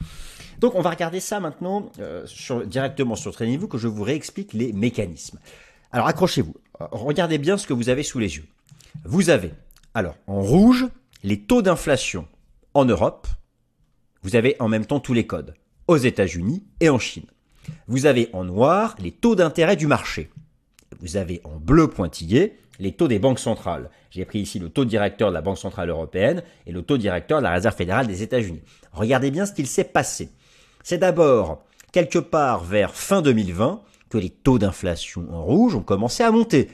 Donc 0.60 0.76
on 0.76 0.80
va 0.80 0.88
regarder 0.88 1.20
ça 1.20 1.40
maintenant 1.40 1.90
euh, 1.98 2.24
directement 2.64 3.16
sur 3.16 3.32
TradingView 3.32 3.68
que 3.68 3.76
je 3.76 3.88
vous 3.88 4.02
réexplique 4.02 4.54
les 4.54 4.72
mécanismes. 4.72 5.38
Alors 5.92 6.08
accrochez-vous, 6.08 6.54
regardez 6.90 7.38
bien 7.38 7.56
ce 7.56 7.66
que 7.66 7.72
vous 7.72 7.88
avez 7.88 8.02
sous 8.02 8.18
les 8.18 8.36
yeux. 8.36 8.46
Vous 9.04 9.30
avez 9.30 9.52
alors, 9.94 10.16
en 10.26 10.40
rouge, 10.40 10.86
les 11.22 11.40
taux 11.40 11.60
d'inflation 11.60 12.26
en 12.72 12.86
Europe. 12.86 13.28
Vous 14.22 14.36
avez 14.36 14.56
en 14.58 14.68
même 14.68 14.86
temps 14.86 15.00
tous 15.00 15.12
les 15.12 15.26
codes 15.26 15.54
aux 15.86 15.98
États-Unis 15.98 16.64
et 16.80 16.88
en 16.88 16.98
Chine. 16.98 17.26
Vous 17.88 18.06
avez 18.06 18.30
en 18.32 18.44
noir 18.44 18.96
les 18.98 19.10
taux 19.10 19.34
d'intérêt 19.34 19.76
du 19.76 19.86
marché. 19.86 20.30
Vous 21.00 21.16
avez 21.16 21.42
en 21.44 21.56
bleu 21.56 21.88
pointillé 21.88 22.56
les 22.78 22.92
taux 22.92 23.08
des 23.08 23.18
banques 23.18 23.38
centrales. 23.38 23.90
J'ai 24.10 24.24
pris 24.24 24.40
ici 24.40 24.58
le 24.58 24.70
taux 24.70 24.86
directeur 24.86 25.28
de 25.28 25.34
la 25.34 25.42
Banque 25.42 25.58
centrale 25.58 25.90
européenne 25.90 26.42
et 26.66 26.72
le 26.72 26.82
taux 26.82 26.96
directeur 26.96 27.38
de 27.38 27.44
la 27.44 27.52
Réserve 27.52 27.76
fédérale 27.76 28.06
des 28.06 28.22
États-Unis. 28.22 28.62
Regardez 28.92 29.30
bien 29.30 29.44
ce 29.44 29.52
qu'il 29.52 29.66
s'est 29.66 29.84
passé. 29.84 30.30
C'est 30.82 30.98
d'abord 30.98 31.62
quelque 31.92 32.18
part 32.18 32.64
vers 32.64 32.94
fin 32.94 33.20
2020 33.20 33.82
les 34.18 34.30
taux 34.30 34.58
d'inflation 34.58 35.26
en 35.32 35.42
rouge 35.42 35.74
ont 35.74 35.82
commencé 35.82 36.22
à 36.22 36.30
monter, 36.30 36.70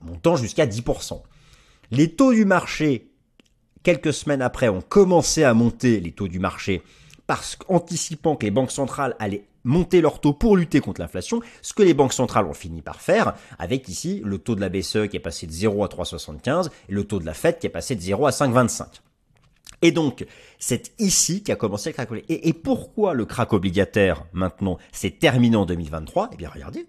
montant 0.00 0.36
jusqu'à 0.36 0.66
10%. 0.66 1.22
Les 1.90 2.14
taux 2.14 2.32
du 2.32 2.44
marché, 2.44 3.10
quelques 3.82 4.12
semaines 4.12 4.42
après, 4.42 4.68
ont 4.68 4.80
commencé 4.80 5.44
à 5.44 5.54
monter 5.54 6.00
les 6.00 6.12
taux 6.12 6.28
du 6.28 6.38
marché 6.38 6.82
parce 7.26 7.56
qu'anticipant 7.56 8.36
que 8.36 8.44
les 8.44 8.50
banques 8.50 8.72
centrales 8.72 9.16
allaient 9.18 9.46
monter 9.64 10.00
leurs 10.00 10.20
taux 10.20 10.32
pour 10.32 10.56
lutter 10.56 10.80
contre 10.80 11.00
l'inflation, 11.00 11.40
ce 11.60 11.72
que 11.72 11.82
les 11.82 11.94
banques 11.94 12.12
centrales 12.12 12.46
ont 12.46 12.54
fini 12.54 12.82
par 12.82 13.00
faire, 13.00 13.34
avec 13.58 13.88
ici 13.88 14.20
le 14.24 14.38
taux 14.38 14.56
de 14.56 14.60
la 14.60 14.68
BCE 14.68 15.08
qui 15.08 15.16
est 15.16 15.20
passé 15.20 15.46
de 15.46 15.52
0 15.52 15.84
à 15.84 15.86
3,75 15.86 16.68
et 16.88 16.92
le 16.92 17.04
taux 17.04 17.20
de 17.20 17.26
la 17.26 17.34
Fed 17.34 17.58
qui 17.58 17.66
est 17.66 17.70
passé 17.70 17.94
de 17.94 18.00
0 18.00 18.26
à 18.26 18.30
5,25. 18.30 18.86
Et 19.82 19.90
donc, 19.90 20.24
c'est 20.58 20.92
ici 20.98 21.42
qu'a 21.42 21.56
commencé 21.56 21.90
le 21.90 21.94
crack. 21.94 22.08
Et, 22.28 22.48
et, 22.48 22.52
pourquoi 22.52 23.14
le 23.14 23.24
crack 23.24 23.52
obligataire, 23.52 24.24
maintenant, 24.32 24.78
s'est 24.92 25.10
terminé 25.10 25.56
en 25.56 25.66
2023 25.66 26.30
Eh 26.32 26.36
bien, 26.36 26.50
regardez. 26.52 26.86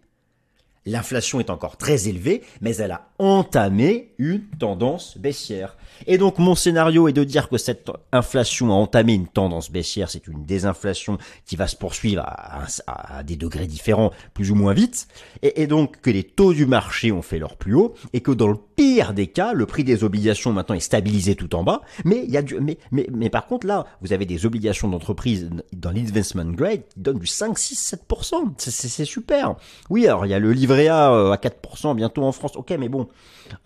L'inflation 0.85 1.39
est 1.39 1.50
encore 1.50 1.77
très 1.77 2.09
élevée, 2.09 2.41
mais 2.59 2.75
elle 2.75 2.91
a 2.91 3.07
entamé 3.17 4.13
une 4.17 4.41
tendance 4.59 5.17
baissière. 5.17 5.77
Et 6.07 6.17
donc 6.17 6.39
mon 6.39 6.55
scénario 6.55 7.07
est 7.07 7.13
de 7.13 7.23
dire 7.23 7.47
que 7.47 7.57
cette 7.57 7.89
inflation 8.12 8.69
a 8.71 8.73
entamé 8.73 9.13
une 9.13 9.27
tendance 9.27 9.71
baissière, 9.71 10.09
c'est 10.09 10.27
une 10.27 10.43
désinflation 10.43 11.17
qui 11.45 11.55
va 11.55 11.67
se 11.67 11.77
poursuivre 11.77 12.23
à, 12.25 13.23
des 13.23 13.38
degrés 13.38 13.67
différents, 13.67 14.12
plus 14.33 14.51
ou 14.51 14.55
moins 14.55 14.73
vite, 14.73 15.07
et, 15.41 15.67
donc 15.67 16.01
que 16.01 16.09
les 16.09 16.23
taux 16.23 16.53
du 16.53 16.65
marché 16.65 17.12
ont 17.12 17.21
fait 17.21 17.39
leur 17.39 17.55
plus 17.55 17.75
haut, 17.75 17.93
et 18.12 18.19
que 18.19 18.31
dans 18.31 18.47
le 18.47 18.57
pire 18.75 19.13
des 19.13 19.27
cas, 19.27 19.53
le 19.53 19.65
prix 19.65 19.83
des 19.83 20.03
obligations 20.03 20.51
maintenant 20.51 20.75
est 20.75 20.79
stabilisé 20.79 21.35
tout 21.35 21.53
en 21.55 21.63
bas, 21.63 21.81
mais 22.05 22.23
il 22.25 22.31
y 22.31 22.37
a 22.37 22.41
du, 22.41 22.59
mais, 22.59 22.77
mais, 22.91 23.07
mais 23.11 23.29
par 23.29 23.47
contre 23.47 23.67
là, 23.67 23.85
vous 24.01 24.13
avez 24.13 24.25
des 24.25 24.45
obligations 24.45 24.87
d'entreprise 24.87 25.49
dans 25.73 25.91
l'investment 25.91 26.51
grade 26.51 26.81
qui 26.89 26.99
donnent 26.99 27.19
du 27.19 27.27
5, 27.27 27.57
6, 27.57 27.95
7%. 28.09 28.53
C'est 28.57 29.05
super. 29.05 29.55
Oui, 29.89 30.07
alors 30.07 30.25
il 30.25 30.29
y 30.29 30.33
a 30.33 30.39
le 30.39 30.51
livre 30.51 30.75
euh, 30.75 31.31
à 31.31 31.37
4% 31.37 31.95
bientôt 31.95 32.23
en 32.23 32.31
France. 32.31 32.55
Ok, 32.55 32.71
mais 32.79 32.89
bon, 32.89 33.07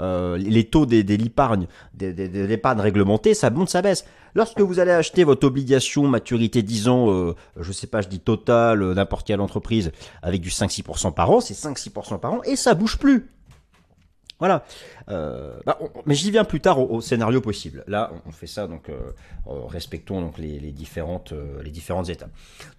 euh, 0.01 0.37
les 0.37 0.65
taux 0.65 0.85
des, 0.85 1.03
des 1.03 1.17
l'épargne, 1.17 1.67
des, 1.93 2.13
des, 2.13 2.27
des 2.27 2.47
l'épargne 2.47 2.81
ça 3.33 3.49
monte, 3.49 3.69
ça 3.69 3.81
baisse. 3.81 4.05
Lorsque 4.35 4.61
vous 4.61 4.79
allez 4.79 4.91
acheter 4.91 5.23
votre 5.23 5.47
obligation 5.47 6.07
maturité 6.07 6.61
10 6.61 6.87
ans, 6.89 7.11
euh, 7.11 7.35
je 7.59 7.71
sais 7.71 7.87
pas, 7.87 8.01
je 8.01 8.07
dis 8.07 8.19
total, 8.19 8.83
euh, 8.83 8.93
n'importe 8.93 9.25
quelle 9.25 9.41
entreprise, 9.41 9.91
avec 10.21 10.41
du 10.41 10.49
5-6% 10.49 11.13
par 11.13 11.31
an, 11.31 11.41
c'est 11.41 11.55
5-6% 11.55 12.19
par 12.19 12.33
an, 12.33 12.41
et 12.43 12.55
ça 12.55 12.73
bouge 12.73 12.97
plus. 12.97 13.31
Voilà. 14.39 14.63
Euh, 15.10 15.58
bah, 15.65 15.79
mais 16.06 16.13
j'y 16.13 16.29
viens 16.29 16.44
plus 16.44 16.60
tard 16.62 16.79
au, 16.79 17.01
scénario 17.01 17.41
possible. 17.41 17.84
Là, 17.88 18.12
on, 18.25 18.32
fait 18.32 18.48
ça 18.48 18.67
donc 18.67 18.89
euh, 18.89 19.13
respectons 19.46 20.22
donc 20.22 20.38
les, 20.38 20.60
différentes 20.72 21.32
euh, 21.32 21.62
les 21.63 21.72
différentes 21.72 22.10
étapes. 22.10 22.29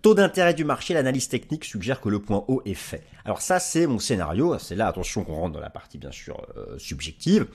Taux 0.01 0.15
d'intérêt 0.15 0.55
du 0.55 0.65
marché, 0.65 0.95
l'analyse 0.95 1.29
technique 1.29 1.65
suggère 1.65 2.01
que 2.01 2.09
le 2.09 2.21
point 2.21 2.45
haut 2.49 2.63
est 2.65 2.75
fait. 2.75 3.03
Alors 3.25 3.41
ça, 3.41 3.59
c'est 3.59 3.87
mon 3.87 3.99
scénario. 3.99 4.57
C'est 4.59 4.77
là, 4.77 4.87
attention, 4.87 5.25
qu'on 5.25 5.35
rentre 5.35 5.55
dans 5.55 5.61
la 5.61 5.71
partie 5.71 5.99
bien 5.99 6.13
sûr 6.13 6.47
subjective. 6.79 7.47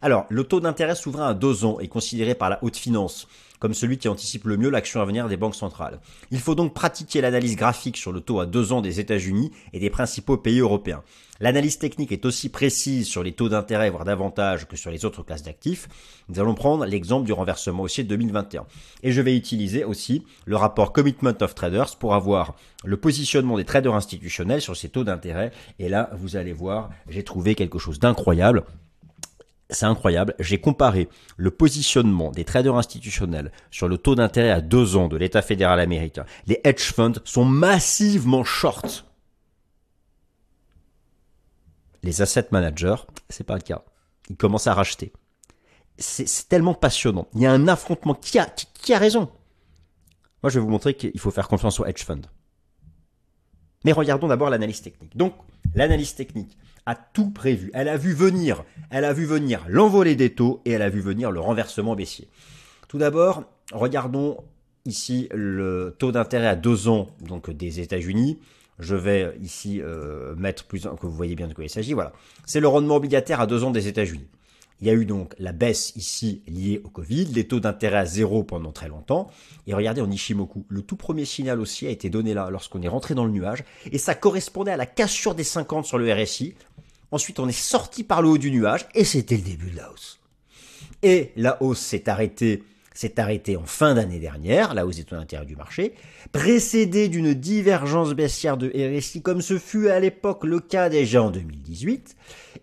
Alors, 0.00 0.24
le 0.30 0.44
taux 0.44 0.60
d'intérêt 0.60 0.94
souverain 0.94 1.28
à 1.28 1.34
deux 1.34 1.66
ans 1.66 1.78
est 1.78 1.88
considéré 1.88 2.34
par 2.34 2.48
la 2.48 2.58
haute 2.64 2.76
finance 2.76 3.28
comme 3.62 3.74
celui 3.74 3.96
qui 3.96 4.08
anticipe 4.08 4.46
le 4.46 4.56
mieux 4.56 4.70
l'action 4.70 5.00
à 5.00 5.04
venir 5.04 5.28
des 5.28 5.36
banques 5.36 5.54
centrales. 5.54 6.00
Il 6.32 6.40
faut 6.40 6.56
donc 6.56 6.74
pratiquer 6.74 7.20
l'analyse 7.20 7.54
graphique 7.54 7.96
sur 7.96 8.10
le 8.10 8.20
taux 8.20 8.40
à 8.40 8.46
deux 8.46 8.72
ans 8.72 8.80
des 8.80 8.98
États-Unis 8.98 9.52
et 9.72 9.78
des 9.78 9.88
principaux 9.88 10.36
pays 10.36 10.58
européens. 10.58 11.04
L'analyse 11.38 11.78
technique 11.78 12.10
est 12.10 12.24
aussi 12.24 12.48
précise 12.48 13.06
sur 13.06 13.22
les 13.22 13.30
taux 13.30 13.48
d'intérêt, 13.48 13.88
voire 13.88 14.04
davantage 14.04 14.66
que 14.66 14.74
sur 14.74 14.90
les 14.90 15.04
autres 15.04 15.22
classes 15.22 15.44
d'actifs. 15.44 15.88
Nous 16.28 16.40
allons 16.40 16.56
prendre 16.56 16.84
l'exemple 16.86 17.24
du 17.24 17.32
renversement 17.32 17.84
haussier 17.84 18.02
de 18.02 18.08
2021. 18.08 18.66
Et 19.04 19.12
je 19.12 19.20
vais 19.20 19.36
utiliser 19.36 19.84
aussi 19.84 20.24
le 20.44 20.56
rapport 20.56 20.92
Commitment 20.92 21.40
of 21.40 21.54
Traders 21.54 21.94
pour 22.00 22.16
avoir 22.16 22.56
le 22.84 22.96
positionnement 22.96 23.58
des 23.58 23.64
traders 23.64 23.94
institutionnels 23.94 24.60
sur 24.60 24.76
ces 24.76 24.88
taux 24.88 25.04
d'intérêt. 25.04 25.52
Et 25.78 25.88
là, 25.88 26.10
vous 26.14 26.34
allez 26.34 26.52
voir, 26.52 26.90
j'ai 27.08 27.22
trouvé 27.22 27.54
quelque 27.54 27.78
chose 27.78 28.00
d'incroyable 28.00 28.64
c'est 29.72 29.86
incroyable. 29.86 30.34
J'ai 30.38 30.60
comparé 30.60 31.08
le 31.36 31.50
positionnement 31.50 32.30
des 32.30 32.44
traders 32.44 32.76
institutionnels 32.76 33.52
sur 33.70 33.88
le 33.88 33.98
taux 33.98 34.14
d'intérêt 34.14 34.50
à 34.50 34.60
deux 34.60 34.96
ans 34.96 35.08
de 35.08 35.16
l'État 35.16 35.42
fédéral 35.42 35.80
américain. 35.80 36.24
Les 36.46 36.60
hedge 36.64 36.92
funds 36.92 37.20
sont 37.24 37.44
massivement 37.44 38.44
short. 38.44 39.06
Les 42.02 42.22
asset 42.22 42.48
managers, 42.50 42.96
c'est 43.28 43.44
pas 43.44 43.54
le 43.54 43.62
cas. 43.62 43.82
Ils 44.28 44.36
commencent 44.36 44.66
à 44.66 44.74
racheter. 44.74 45.12
C'est 45.98 46.48
tellement 46.48 46.74
passionnant. 46.74 47.28
Il 47.34 47.42
y 47.42 47.46
a 47.46 47.52
un 47.52 47.68
affrontement. 47.68 48.14
Qui 48.14 48.38
a, 48.38 48.46
qui 48.46 48.94
a 48.94 48.98
raison? 48.98 49.30
Moi, 50.42 50.50
je 50.50 50.58
vais 50.58 50.64
vous 50.64 50.70
montrer 50.70 50.94
qu'il 50.94 51.18
faut 51.20 51.30
faire 51.30 51.48
confiance 51.48 51.78
aux 51.78 51.86
hedge 51.86 52.02
funds. 52.02 52.22
Mais 53.84 53.92
regardons 53.92 54.28
d'abord 54.28 54.50
l'analyse 54.50 54.80
technique. 54.82 55.16
Donc, 55.16 55.34
l'analyse 55.74 56.14
technique 56.14 56.56
a 56.86 56.94
tout 56.94 57.30
prévu. 57.30 57.70
Elle 57.74 57.88
a 57.88 57.96
vu 57.96 58.12
venir, 58.12 58.64
elle 58.90 59.04
a 59.04 59.12
vu 59.12 59.24
venir 59.24 59.64
l'envolée 59.68 60.16
des 60.16 60.30
taux 60.30 60.60
et 60.64 60.72
elle 60.72 60.82
a 60.82 60.90
vu 60.90 61.00
venir 61.00 61.30
le 61.30 61.40
renversement 61.40 61.94
baissier. 61.94 62.28
Tout 62.88 62.98
d'abord, 62.98 63.44
regardons 63.72 64.38
ici 64.84 65.28
le 65.32 65.94
taux 65.98 66.12
d'intérêt 66.12 66.48
à 66.48 66.56
deux 66.56 66.88
ans 66.88 67.08
donc 67.20 67.50
des 67.50 67.80
États-Unis. 67.80 68.38
Je 68.78 68.96
vais 68.96 69.36
ici 69.40 69.80
euh, 69.80 70.34
mettre 70.34 70.64
plus 70.64 70.82
que 70.82 71.06
vous 71.06 71.12
voyez 71.12 71.36
bien 71.36 71.46
de 71.46 71.54
quoi 71.54 71.64
il 71.64 71.70
s'agit. 71.70 71.92
Voilà, 71.92 72.12
c'est 72.46 72.60
le 72.60 72.68
rendement 72.68 72.96
obligataire 72.96 73.40
à 73.40 73.46
deux 73.46 73.64
ans 73.64 73.70
des 73.70 73.86
États-Unis. 73.86 74.28
Il 74.82 74.88
y 74.88 74.90
a 74.90 74.94
eu 74.94 75.06
donc 75.06 75.32
la 75.38 75.52
baisse 75.52 75.92
ici 75.94 76.42
liée 76.48 76.80
au 76.82 76.88
Covid, 76.88 77.26
les 77.26 77.46
taux 77.46 77.60
d'intérêt 77.60 77.98
à 77.98 78.04
zéro 78.04 78.42
pendant 78.42 78.72
très 78.72 78.88
longtemps. 78.88 79.30
Et 79.68 79.74
regardez 79.74 80.00
en 80.00 80.10
Ishimoku, 80.10 80.66
le 80.68 80.82
tout 80.82 80.96
premier 80.96 81.24
signal 81.24 81.60
aussi 81.60 81.86
a 81.86 81.90
été 81.90 82.10
donné 82.10 82.34
là 82.34 82.50
lorsqu'on 82.50 82.82
est 82.82 82.88
rentré 82.88 83.14
dans 83.14 83.24
le 83.24 83.30
nuage. 83.30 83.62
Et 83.92 83.98
ça 83.98 84.16
correspondait 84.16 84.72
à 84.72 84.76
la 84.76 84.86
cassure 84.86 85.36
des 85.36 85.44
50 85.44 85.86
sur 85.86 85.98
le 85.98 86.12
RSI. 86.12 86.56
Ensuite, 87.12 87.38
on 87.38 87.48
est 87.48 87.52
sorti 87.52 88.02
par 88.02 88.22
le 88.22 88.28
haut 88.28 88.38
du 88.38 88.50
nuage 88.50 88.86
et 88.94 89.04
c'était 89.04 89.36
le 89.36 89.42
début 89.42 89.70
de 89.70 89.76
la 89.76 89.92
hausse. 89.92 90.18
Et 91.02 91.32
la 91.36 91.62
hausse 91.62 91.80
s'est 91.80 92.08
arrêtée 92.08 92.62
s'est 92.94 93.18
arrêtée 93.18 93.56
en 93.56 93.64
fin 93.64 93.94
d'année 93.94 94.18
dernière, 94.18 94.74
la 94.74 94.86
hausse 94.86 94.96
des 94.96 95.04
taux 95.04 95.16
d'intérêt 95.16 95.46
du 95.46 95.56
marché, 95.56 95.94
précédée 96.30 97.08
d'une 97.08 97.32
divergence 97.32 98.12
baissière 98.12 98.58
de 98.58 98.68
RSI 98.68 99.22
comme 99.22 99.40
ce 99.40 99.58
fut 99.58 99.88
à 99.88 99.98
l'époque 99.98 100.44
le 100.44 100.60
cas 100.60 100.90
déjà 100.90 101.22
en 101.22 101.30
2018, 101.30 102.16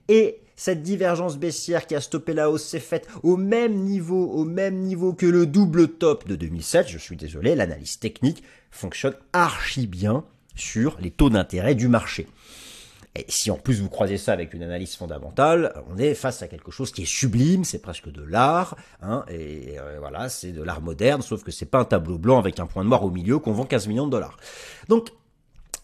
et 0.08 0.42
cette 0.56 0.84
divergence 0.84 1.38
baissière 1.38 1.88
qui 1.88 1.96
a 1.96 2.02
stoppé 2.02 2.34
la 2.34 2.52
hausse 2.52 2.66
s'est 2.66 2.80
faite 2.80 3.08
au 3.24 3.38
même 3.38 3.76
niveau, 3.76 4.26
au 4.32 4.44
même 4.44 4.80
niveau 4.80 5.14
que 5.14 5.26
le 5.26 5.46
double 5.46 5.88
top 5.88 6.28
de 6.28 6.36
2007. 6.36 6.90
Je 6.90 6.98
suis 6.98 7.16
désolé, 7.16 7.56
l'analyse 7.56 7.98
technique 7.98 8.44
fonctionne 8.70 9.16
archi 9.32 9.88
bien 9.88 10.26
sur 10.56 10.98
les 11.00 11.12
taux 11.12 11.30
d'intérêt 11.30 11.76
du 11.76 11.88
marché. 11.88 12.28
Et 13.16 13.26
si 13.28 13.50
en 13.50 13.56
plus 13.56 13.82
vous 13.82 13.90
croisez 13.90 14.18
ça 14.18 14.34
avec 14.34 14.54
une 14.54 14.62
analyse 14.62 14.96
fondamentale, 14.96 15.74
on 15.90 15.98
est 15.98 16.14
face 16.14 16.44
à 16.44 16.48
quelque 16.48 16.72
chose 16.72 16.92
qui 16.92 17.02
est 17.04 17.10
sublime, 17.10 17.64
c'est 17.64 17.80
presque 17.80 18.10
de 18.10 18.22
l'art, 18.22 18.76
hein, 19.02 19.26
et 19.30 19.80
euh, 19.80 19.98
voilà, 20.00 20.30
c'est 20.30 20.52
de 20.52 20.62
l'art 20.62 20.82
moderne, 20.82 21.22
sauf 21.24 21.44
que 21.44 21.52
c'est 21.52 21.66
pas 21.66 21.80
un 21.80 21.86
tableau 21.86 22.20
blanc 22.20 22.38
avec 22.38 22.60
un 22.60 22.68
point 22.68 22.84
noir 22.84 23.04
au 23.04 23.10
milieu 23.10 23.40
qu'on 23.40 23.52
vend 23.52 23.66
15 23.66 23.88
millions 23.88 24.06
de 24.06 24.12
dollars. 24.12 24.38
Donc, 24.90 25.10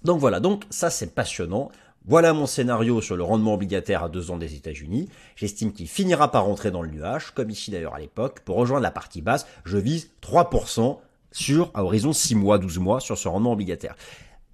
donc 0.03 0.19
voilà, 0.19 0.39
donc 0.39 0.63
ça 0.69 0.91
c'est 0.91 1.15
passionnant. 1.15 1.71
Voilà 2.07 2.33
mon 2.33 2.45
scénario 2.45 3.01
sur 3.01 3.17
le 3.17 3.23
rendement 3.23 3.55
obligataire 3.55 4.03
à 4.03 4.09
deux 4.09 4.29
ans 4.29 4.37
des 4.37 4.53
États-Unis. 4.53 5.09
J'estime 5.35 5.73
qu'il 5.73 5.87
finira 5.87 6.29
par 6.29 6.45
rentrer 6.45 6.69
dans 6.69 6.83
le 6.83 6.89
nuage, 6.89 7.31
comme 7.31 7.49
ici 7.49 7.71
d'ailleurs 7.71 7.95
à 7.95 7.99
l'époque. 7.99 8.41
Pour 8.41 8.57
rejoindre 8.57 8.83
la 8.83 8.91
partie 8.91 9.23
basse, 9.23 9.47
je 9.65 9.79
vise 9.79 10.11
3% 10.21 10.99
sur, 11.31 11.71
à 11.73 11.83
horizon 11.83 12.13
6 12.13 12.35
mois, 12.35 12.59
12 12.59 12.77
mois, 12.77 12.99
sur 12.99 13.17
ce 13.17 13.27
rendement 13.27 13.53
obligataire. 13.53 13.95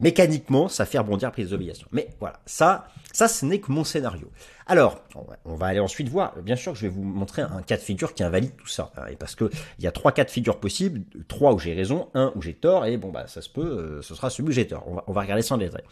Mécaniquement, 0.01 0.67
ça 0.67 0.86
fait 0.86 0.98
rebondir 0.98 1.31
des 1.31 1.53
obligations. 1.53 1.88
Mais 1.91 2.10
voilà, 2.20 2.39
ça, 2.46 2.88
ça, 3.13 3.27
ce 3.27 3.46
n'est 3.46 3.60
que 3.60 3.72
mon 3.72 3.84
scénario. 3.84 4.31
Alors, 4.65 5.03
on 5.46 5.55
va 5.55 5.67
aller 5.67 5.79
ensuite 5.79 6.10
voir. 6.10 6.34
Bien 6.41 6.55
sûr 6.55 6.75
je 6.75 6.84
vais 6.84 6.89
vous 6.89 7.03
montrer 7.03 7.41
un 7.41 7.62
cas 7.62 7.77
de 7.77 7.81
figure 7.81 8.13
qui 8.13 8.24
invalide 8.24 8.55
tout 8.55 8.67
ça. 8.67 8.91
Et 9.10 9.15
parce 9.15 9.36
que 9.36 9.50
il 9.77 9.84
y 9.84 9.88
a 9.88 9.91
trois 9.91 10.12
cas 10.12 10.24
de 10.24 10.31
figure 10.31 10.60
possibles, 10.60 11.01
trois 11.27 11.53
où 11.53 11.60
j'ai 11.60 11.74
raison, 11.74 12.10
un 12.13 12.31
où 12.36 12.41
j'ai 12.41 12.53
tort, 12.53 12.86
et 12.86 12.98
bon 12.98 13.10
bah 13.10 13.27
ça 13.27 13.41
se 13.41 13.50
peut, 13.50 13.62
euh, 13.62 14.01
ce 14.01 14.15
sera 14.15 14.29
celui 14.29 14.50
où 14.50 14.51
j'ai 14.51 14.67
tort. 14.67 14.84
On 14.88 14.96
va, 14.96 15.03
on 15.08 15.13
va 15.13 15.22
regarder 15.22 15.43
ça 15.43 15.55
en 15.55 15.58
détail. 15.58 15.84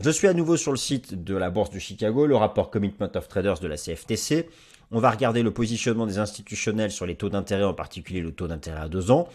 Je 0.00 0.10
suis 0.10 0.28
à 0.28 0.32
nouveau 0.32 0.56
sur 0.56 0.70
le 0.70 0.76
site 0.76 1.24
de 1.24 1.36
la 1.36 1.50
Bourse 1.50 1.70
de 1.70 1.78
Chicago, 1.78 2.26
le 2.26 2.36
rapport 2.36 2.70
Commitment 2.70 3.10
of 3.14 3.28
Traders 3.28 3.58
de 3.58 3.66
la 3.66 3.76
CFTC. 3.76 4.48
On 4.90 5.00
va 5.00 5.10
regarder 5.10 5.42
le 5.42 5.50
positionnement 5.50 6.06
des 6.06 6.18
institutionnels 6.18 6.90
sur 6.90 7.04
les 7.04 7.14
taux 7.14 7.28
d'intérêt, 7.28 7.64
en 7.64 7.74
particulier 7.74 8.20
le 8.20 8.32
taux 8.32 8.46
d'intérêt 8.46 8.80
à 8.80 8.88
deux 8.88 9.10
ans. 9.10 9.28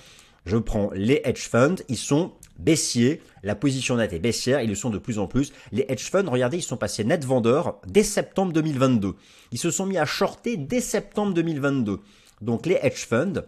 Je 0.46 0.58
prends 0.58 0.92
les 0.94 1.22
hedge 1.24 1.48
funds, 1.48 1.76
ils 1.88 1.98
sont 1.98 2.34
baissiers, 2.60 3.22
la 3.44 3.56
position 3.56 3.98
nette 3.98 4.14
est 4.14 4.20
baissière, 4.20 4.62
ils 4.62 4.70
le 4.70 4.76
sont 4.76 4.90
de 4.90 4.98
plus 4.98 5.20
en 5.20 5.28
plus. 5.28 5.54
Les 5.72 5.86
hedge 5.90 6.10
funds, 6.10 6.30
regardez, 6.30 6.58
ils 6.58 6.64
sont 6.64 6.78
passés 6.78 7.04
net 7.04 7.24
vendeurs 7.26 7.80
dès 7.88 8.04
septembre 8.04 8.54
2022. 8.54 9.16
Ils 9.52 9.58
se 9.58 9.72
sont 9.72 9.86
mis 9.86 9.98
à 9.98 10.06
shorter 10.06 10.58
dès 10.58 10.82
septembre 10.82 11.34
2022. 11.34 12.00
Donc 12.42 12.66
les 12.66 12.80
hedge 12.82 13.06
funds, 13.06 13.44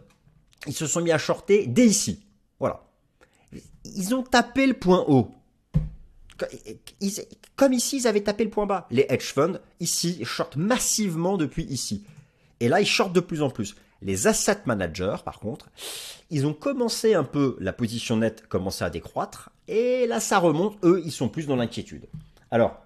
ils 0.68 0.74
se 0.74 0.88
sont 0.88 1.02
mis 1.02 1.12
à 1.12 1.18
shorter 1.18 1.68
dès 1.68 1.86
ici. 1.86 2.26
Voilà. 2.60 2.84
Ils 3.84 4.16
ont 4.16 4.24
tapé 4.24 4.66
le 4.66 4.74
point 4.74 5.04
haut 5.08 5.32
comme 7.56 7.74
ici, 7.74 7.98
ils 7.98 8.08
avaient 8.08 8.24
tapé 8.24 8.44
le 8.44 8.50
point 8.50 8.66
bas. 8.66 8.88
Les 8.92 9.06
hedge 9.10 9.34
funds, 9.34 9.60
ici, 9.80 10.20
shortent 10.24 10.58
massivement 10.58 11.38
depuis 11.38 11.64
ici. 11.64 12.04
Et 12.60 12.68
là, 12.68 12.82
ils 12.82 12.88
shortent 12.88 13.14
de 13.14 13.20
plus 13.20 13.42
en 13.42 13.50
plus. 13.50 13.76
Les 14.02 14.28
asset 14.28 14.60
managers, 14.66 15.18
par 15.24 15.40
contre, 15.40 15.70
ils 16.30 16.46
ont 16.46 16.54
commencé 16.54 17.14
un 17.14 17.24
peu, 17.24 17.56
la 17.60 17.74
position 17.74 18.18
nette 18.18 18.48
commençait 18.48 18.86
à 18.86 18.90
décroître, 18.90 19.50
et 19.68 20.06
là, 20.08 20.20
ça 20.20 20.38
remonte. 20.38 20.78
Eux, 20.84 21.02
ils 21.06 21.12
sont 21.12 21.30
plus 21.30 21.48
dans 21.48 21.56
l'inquiétude. 21.56 22.08
Alors, 22.52 22.78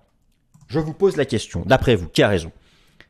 je 0.67 0.79
vous 0.79 0.93
pose 0.93 1.17
la 1.17 1.25
question, 1.25 1.63
d'après 1.65 1.95
vous, 1.95 2.07
qui 2.07 2.23
a 2.23 2.27
raison? 2.27 2.51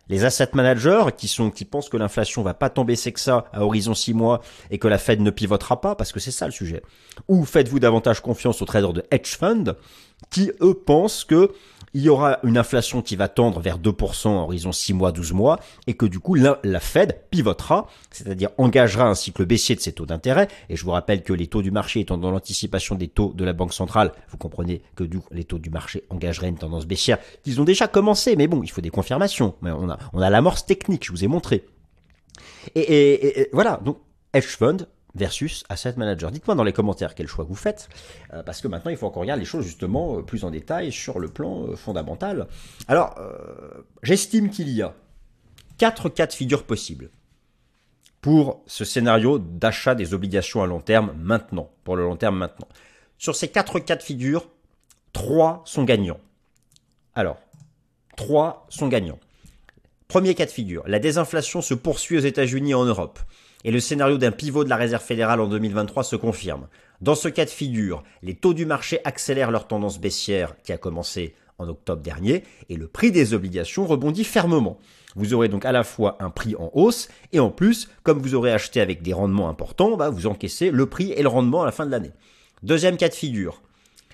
Les 0.07 0.25
asset 0.25 0.49
managers 0.53 1.05
qui 1.15 1.27
sont 1.27 1.51
qui 1.51 1.65
pensent 1.65 1.87
que 1.87 1.97
l'inflation 1.97 2.41
va 2.41 2.55
pas 2.55 2.71
tomber 2.71 2.95
c'est 2.95 3.11
que 3.11 3.19
ça 3.19 3.45
à 3.53 3.63
horizon 3.63 3.93
6 3.93 4.15
mois 4.15 4.41
et 4.71 4.79
que 4.79 4.87
la 4.87 4.97
Fed 4.97 5.21
ne 5.21 5.29
pivotera 5.29 5.79
pas 5.81 5.93
parce 5.93 6.11
que 6.11 6.19
c'est 6.19 6.31
ça 6.31 6.47
le 6.47 6.51
sujet. 6.51 6.81
Ou 7.27 7.45
faites-vous 7.45 7.79
davantage 7.79 8.19
confiance 8.19 8.63
aux 8.63 8.65
traders 8.65 8.93
de 8.93 9.03
hedge 9.11 9.37
fund 9.37 9.75
qui 10.31 10.51
eux 10.61 10.73
pensent 10.73 11.23
que 11.23 11.51
il 11.93 12.01
y 12.01 12.09
aura 12.09 12.39
une 12.43 12.57
inflation 12.57 13.01
qui 13.01 13.15
va 13.15 13.27
tendre 13.27 13.59
vers 13.59 13.79
2% 13.79 14.27
en 14.27 14.43
horizon 14.43 14.71
6 14.71 14.93
mois, 14.93 15.11
12 15.11 15.33
mois, 15.33 15.59
et 15.87 15.93
que 15.93 16.05
du 16.05 16.19
coup 16.19 16.35
la, 16.35 16.59
Fed 16.79 17.19
pivotera, 17.29 17.87
c'est-à-dire 18.11 18.49
engagera 18.57 19.05
un 19.05 19.15
cycle 19.15 19.45
baissier 19.45 19.75
de 19.75 19.81
ses 19.81 19.93
taux 19.93 20.05
d'intérêt, 20.05 20.47
et 20.69 20.75
je 20.75 20.83
vous 20.85 20.91
rappelle 20.91 21.23
que 21.23 21.33
les 21.33 21.47
taux 21.47 21.61
du 21.61 21.71
marché 21.71 21.99
étant 21.99 22.17
dans 22.17 22.31
l'anticipation 22.31 22.95
des 22.95 23.07
taux 23.07 23.33
de 23.35 23.43
la 23.43 23.53
Banque 23.53 23.73
centrale, 23.73 24.11
vous 24.29 24.37
comprenez 24.37 24.81
que 24.95 25.03
du 25.03 25.19
coup, 25.19 25.27
les 25.31 25.43
taux 25.43 25.59
du 25.59 25.69
marché 25.69 26.03
engageraient 26.09 26.49
une 26.49 26.57
tendance 26.57 26.85
baissière, 26.85 27.17
qu'ils 27.43 27.59
ont 27.61 27.65
déjà 27.65 27.87
commencé, 27.87 28.35
mais 28.35 28.47
bon, 28.47 28.63
il 28.63 28.69
faut 28.69 28.81
des 28.81 28.89
confirmations, 28.89 29.55
mais 29.61 29.71
on 29.71 29.89
a, 29.89 29.97
on 30.13 30.21
a 30.21 30.29
l'amorce 30.29 30.65
technique, 30.65 31.05
je 31.05 31.11
vous 31.11 31.23
ai 31.23 31.27
montré. 31.27 31.65
Et, 32.75 33.41
et 33.41 33.49
voilà, 33.53 33.79
donc 33.83 33.97
hedge 34.33 34.57
fund, 34.57 34.87
versus 35.15 35.63
asset 35.69 35.93
manager. 35.97 36.31
Dites-moi 36.31 36.55
dans 36.55 36.63
les 36.63 36.73
commentaires 36.73 37.15
quel 37.15 37.27
choix 37.27 37.45
vous 37.45 37.55
faites, 37.55 37.89
euh, 38.33 38.43
parce 38.43 38.61
que 38.61 38.67
maintenant 38.67 38.91
il 38.91 38.97
faut 38.97 39.07
encore 39.07 39.21
regarder 39.21 39.41
les 39.41 39.45
choses 39.45 39.65
justement 39.65 40.17
euh, 40.17 40.21
plus 40.21 40.43
en 40.43 40.51
détail 40.51 40.91
sur 40.91 41.19
le 41.19 41.27
plan 41.27 41.63
euh, 41.63 41.75
fondamental. 41.75 42.47
Alors, 42.87 43.19
j'estime 44.03 44.49
qu'il 44.49 44.69
y 44.69 44.81
a 44.81 44.93
quatre 45.77 46.09
cas 46.09 46.27
de 46.27 46.33
figure 46.33 46.63
possibles 46.63 47.09
pour 48.21 48.61
ce 48.67 48.83
scénario 48.83 49.39
d'achat 49.39 49.95
des 49.95 50.13
obligations 50.13 50.61
à 50.61 50.67
long 50.67 50.81
terme 50.81 51.13
maintenant, 51.17 51.69
pour 51.83 51.95
le 51.95 52.03
long 52.03 52.17
terme 52.17 52.37
maintenant. 52.37 52.67
Sur 53.17 53.35
ces 53.35 53.47
quatre 53.47 53.79
cas 53.79 53.95
de 53.95 54.03
figure, 54.03 54.49
trois 55.13 55.61
sont 55.65 55.83
gagnants. 55.83 56.19
Alors, 57.15 57.37
trois 58.17 58.65
sont 58.69 58.87
gagnants. 58.87 59.19
Premier 60.07 60.35
cas 60.35 60.45
de 60.45 60.51
figure, 60.51 60.83
la 60.87 60.99
désinflation 60.99 61.61
se 61.61 61.73
poursuit 61.73 62.17
aux 62.17 62.21
États-Unis 62.21 62.71
et 62.71 62.75
en 62.75 62.85
Europe 62.85 63.19
et 63.63 63.71
le 63.71 63.79
scénario 63.79 64.17
d'un 64.17 64.31
pivot 64.31 64.63
de 64.63 64.69
la 64.69 64.75
Réserve 64.75 65.03
fédérale 65.03 65.41
en 65.41 65.47
2023 65.47 66.03
se 66.03 66.15
confirme. 66.15 66.67
Dans 67.01 67.15
ce 67.15 67.29
cas 67.29 67.45
de 67.45 67.49
figure, 67.49 68.03
les 68.23 68.35
taux 68.35 68.53
du 68.53 68.65
marché 68.65 68.99
accélèrent 69.03 69.51
leur 69.51 69.67
tendance 69.67 69.99
baissière 69.99 70.55
qui 70.63 70.71
a 70.71 70.77
commencé 70.77 71.35
en 71.57 71.67
octobre 71.67 72.01
dernier 72.01 72.43
et 72.69 72.77
le 72.77 72.87
prix 72.87 73.11
des 73.11 73.33
obligations 73.33 73.85
rebondit 73.85 74.23
fermement. 74.23 74.79
Vous 75.15 75.33
aurez 75.33 75.49
donc 75.49 75.65
à 75.65 75.71
la 75.71 75.83
fois 75.83 76.17
un 76.19 76.29
prix 76.29 76.55
en 76.55 76.71
hausse 76.73 77.09
et 77.33 77.39
en 77.39 77.49
plus, 77.49 77.89
comme 78.03 78.19
vous 78.19 78.35
aurez 78.35 78.51
acheté 78.51 78.79
avec 78.79 79.01
des 79.01 79.13
rendements 79.13 79.49
importants, 79.49 79.97
bah, 79.97 80.09
vous 80.09 80.27
encaissez 80.27 80.71
le 80.71 80.85
prix 80.85 81.11
et 81.11 81.21
le 81.21 81.29
rendement 81.29 81.63
à 81.63 81.65
la 81.65 81.71
fin 81.71 81.85
de 81.85 81.91
l'année. 81.91 82.11
Deuxième 82.63 82.97
cas 82.97 83.09
de 83.09 83.13
figure, 83.13 83.61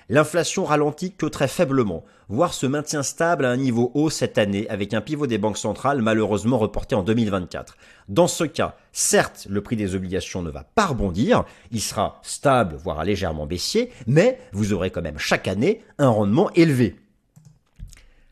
L'inflation 0.08 0.66
ralentit 0.66 1.14
que 1.14 1.26
très 1.26 1.48
faiblement, 1.48 2.06
voire 2.30 2.54
se 2.54 2.68
maintient 2.68 3.02
stable 3.02 3.44
à 3.44 3.50
un 3.50 3.58
niveau 3.58 3.92
haut 3.96 4.12
cette 4.12 4.38
année 4.38 4.70
avec 4.70 4.94
un 4.94 5.02
pivot 5.02 5.26
des 5.26 5.40
banques 5.40 5.58
centrales 5.58 6.04
malheureusement 6.04 6.60
reporté 6.60 6.94
en 6.94 7.02
2024. 7.02 7.76
Dans 8.08 8.28
ce 8.28 8.44
cas, 8.44 8.76
certes, 8.92 9.48
le 9.50 9.62
prix 9.62 9.76
des 9.76 9.96
obligations 9.96 10.44
ne 10.44 10.52
va 10.52 10.64
pas 10.64 10.86
rebondir, 10.86 11.44
il 11.72 11.82
sera 11.82 12.20
stable, 12.22 12.76
voire 12.76 13.04
légèrement 13.04 13.48
baissier, 13.48 13.92
mais 14.06 14.40
vous 14.52 14.74
aurez 14.74 14.92
quand 14.92 15.02
même 15.02 15.18
chaque 15.18 15.48
année 15.48 15.82
un 15.98 16.10
rendement 16.10 16.52
élevé. 16.52 16.96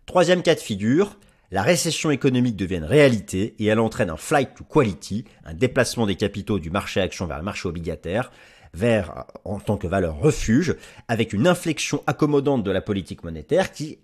Troisième 0.05 0.43
cas 0.43 0.53
de 0.53 0.59
figure, 0.59 1.17
la 1.49 1.63
récession 1.63 2.11
économique 2.11 2.55
devient 2.55 2.77
une 2.77 2.83
réalité 2.83 3.55
et 3.57 3.65
elle 3.65 3.79
entraîne 3.79 4.09
un 4.11 4.17
flight 4.17 4.53
to 4.55 4.63
quality, 4.63 5.25
un 5.45 5.53
déplacement 5.55 6.05
des 6.05 6.15
capitaux 6.15 6.59
du 6.59 6.69
marché 6.69 7.01
action 7.01 7.25
vers 7.25 7.37
le 7.37 7.43
marché 7.43 7.67
obligataire, 7.67 8.31
vers 8.73 9.25
en 9.45 9.59
tant 9.59 9.77
que 9.77 9.87
valeur 9.87 10.17
refuge, 10.17 10.75
avec 11.07 11.33
une 11.33 11.47
inflexion 11.47 12.03
accommodante 12.07 12.63
de 12.63 12.71
la 12.71 12.81
politique 12.81 13.23
monétaire 13.23 13.71
qui, 13.71 13.99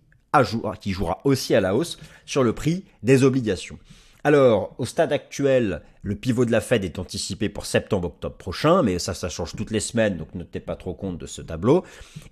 jouera 0.86 1.22
aussi 1.24 1.56
à 1.56 1.62
la 1.62 1.76
hausse 1.76 1.98
sur 2.26 2.44
le 2.44 2.54
prix 2.54 2.86
des 3.04 3.24
obligations. 3.24 3.80
Alors, 4.26 4.76
au 4.78 4.86
stade 4.86 5.14
actuel, 5.14 5.82
le 6.02 6.14
pivot 6.14 6.44
de 6.44 6.52
la 6.52 6.60
Fed 6.60 6.84
est 6.84 7.00
anticipé 7.00 7.48
pour 7.48 7.66
septembre-octobre 7.66 8.36
prochain, 8.36 8.84
mais 8.84 9.00
ça, 9.00 9.14
ça 9.14 9.30
change 9.30 9.56
toutes 9.56 9.72
les 9.72 9.80
semaines, 9.80 10.18
donc 10.18 10.36
ne 10.36 10.44
tenez 10.44 10.60
pas 10.60 10.76
trop 10.76 10.94
compte 10.94 11.18
de 11.18 11.26
ce 11.26 11.42
tableau. 11.42 11.86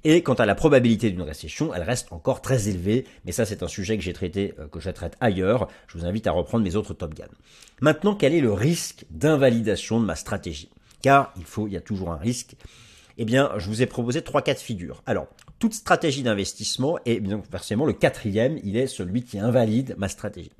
Et 0.03 0.21
quant 0.21 0.33
à 0.33 0.45
la 0.45 0.53
probabilité 0.53 1.09
d'une 1.09 1.21
récession, 1.21 1.73
elle 1.73 1.83
reste 1.83 2.11
encore 2.11 2.41
très 2.41 2.67
élevée, 2.67 3.05
mais 3.25 3.31
ça, 3.31 3.45
c'est 3.45 3.63
un 3.63 3.69
sujet 3.69 3.97
que 3.97 4.03
j'ai 4.03 4.11
traité, 4.11 4.53
euh, 4.59 4.67
que 4.67 4.81
je 4.81 4.89
traite 4.89 5.15
ailleurs. 5.21 5.69
Je 5.87 5.97
vous 5.97 6.05
invite 6.05 6.27
à 6.27 6.31
reprendre 6.31 6.65
mes 6.65 6.75
autres 6.75 6.93
Top 6.93 7.13
Gun. 7.13 7.29
Maintenant, 7.79 8.15
quel 8.15 8.33
est 8.33 8.41
le 8.41 8.51
risque 8.51 9.05
d'invalidation 9.09 10.01
de 10.01 10.05
ma 10.05 10.15
stratégie? 10.15 10.69
Il 11.37 11.45
faut, 11.45 11.67
il 11.67 11.73
y 11.73 11.77
a 11.77 11.81
toujours 11.81 12.11
un 12.11 12.17
risque. 12.17 12.55
Eh 13.17 13.25
bien, 13.25 13.51
je 13.57 13.67
vous 13.67 13.81
ai 13.81 13.85
proposé 13.87 14.21
trois 14.21 14.41
cas 14.41 14.53
de 14.53 14.59
figure. 14.59 15.01
Alors, 15.05 15.27
toute 15.59 15.73
stratégie 15.73 16.21
d'investissement, 16.21 16.99
et 17.05 17.19
bien 17.19 17.41
forcément 17.49 17.85
le 17.85 17.93
quatrième, 17.93 18.59
il 18.63 18.77
est 18.77 18.87
celui 18.87 19.23
qui 19.23 19.39
invalide 19.39 19.95
ma 19.97 20.07
stratégie. 20.07 20.51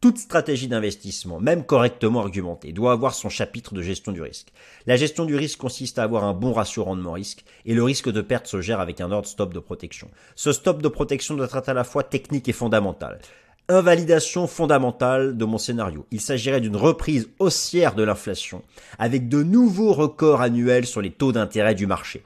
Toute 0.00 0.16
stratégie 0.16 0.66
d'investissement, 0.66 1.40
même 1.40 1.62
correctement 1.62 2.20
argumentée, 2.20 2.72
doit 2.72 2.92
avoir 2.92 3.14
son 3.14 3.28
chapitre 3.28 3.74
de 3.74 3.82
gestion 3.82 4.12
du 4.12 4.22
risque. 4.22 4.48
La 4.86 4.96
gestion 4.96 5.26
du 5.26 5.36
risque 5.36 5.58
consiste 5.58 5.98
à 5.98 6.02
avoir 6.02 6.24
un 6.24 6.32
bon 6.32 6.54
ratio 6.54 6.84
rendement-risque 6.84 7.44
et 7.66 7.74
le 7.74 7.84
risque 7.84 8.10
de 8.10 8.22
perte 8.22 8.46
se 8.46 8.62
gère 8.62 8.80
avec 8.80 9.02
un 9.02 9.12
ordre 9.12 9.28
stop 9.28 9.52
de 9.52 9.60
protection. 9.60 10.10
Ce 10.36 10.52
stop 10.52 10.80
de 10.80 10.88
protection 10.88 11.34
doit 11.34 11.46
être 11.46 11.68
à 11.68 11.74
la 11.74 11.84
fois 11.84 12.02
technique 12.02 12.48
et 12.48 12.54
fondamental 12.54 13.20
invalidation 13.70 14.46
fondamentale 14.46 15.36
de 15.36 15.44
mon 15.44 15.56
scénario. 15.56 16.04
Il 16.10 16.20
s'agirait 16.20 16.60
d'une 16.60 16.76
reprise 16.76 17.28
haussière 17.38 17.94
de 17.94 18.02
l'inflation, 18.02 18.62
avec 18.98 19.28
de 19.28 19.42
nouveaux 19.42 19.92
records 19.92 20.42
annuels 20.42 20.86
sur 20.86 21.00
les 21.00 21.12
taux 21.12 21.32
d'intérêt 21.32 21.74
du 21.74 21.86
marché. 21.86 22.24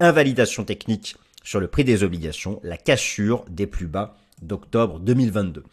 Invalidation 0.00 0.64
technique 0.64 1.16
sur 1.42 1.58
le 1.60 1.66
prix 1.66 1.84
des 1.84 2.04
obligations, 2.04 2.60
la 2.62 2.76
cassure 2.76 3.44
des 3.50 3.66
plus 3.66 3.86
bas 3.86 4.16
d'octobre 4.40 5.00
2022. 5.00 5.64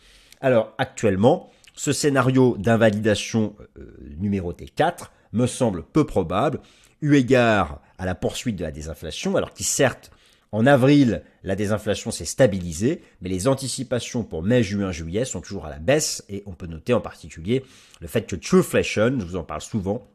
Alors 0.41 0.73
actuellement, 0.79 1.51
ce 1.75 1.93
scénario 1.93 2.55
d'invalidation 2.57 3.55
euh, 3.77 3.95
numéroté 4.19 4.65
4 4.73 5.11
me 5.33 5.45
semble 5.45 5.83
peu 5.83 6.05
probable, 6.05 6.59
eu 7.01 7.15
égard 7.15 7.81
à 7.97 8.05
la 8.05 8.15
poursuite 8.15 8.55
de 8.55 8.63
la 8.63 8.71
désinflation, 8.71 9.35
alors 9.35 9.53
qui 9.53 9.63
certes 9.63 10.11
en 10.55 10.65
avril, 10.65 11.21
la 11.43 11.57
désinflation 11.57 12.11
s'est 12.11 12.23
stabilisée, 12.23 13.01
mais 13.21 13.27
les 13.27 13.49
anticipations 13.49 14.23
pour 14.23 14.41
mai, 14.41 14.63
juin, 14.63 14.89
juillet 14.93 15.25
sont 15.25 15.41
toujours 15.41 15.65
à 15.65 15.69
la 15.69 15.79
baisse 15.79 16.23
et 16.29 16.43
on 16.45 16.53
peut 16.53 16.65
noter 16.65 16.93
en 16.93 17.01
particulier 17.01 17.65
le 17.99 18.07
fait 18.07 18.25
que 18.25 18.37
Trueflation, 18.37 19.19
je 19.19 19.25
vous 19.25 19.35
en 19.35 19.43
parle 19.43 19.59
souvent, 19.59 20.07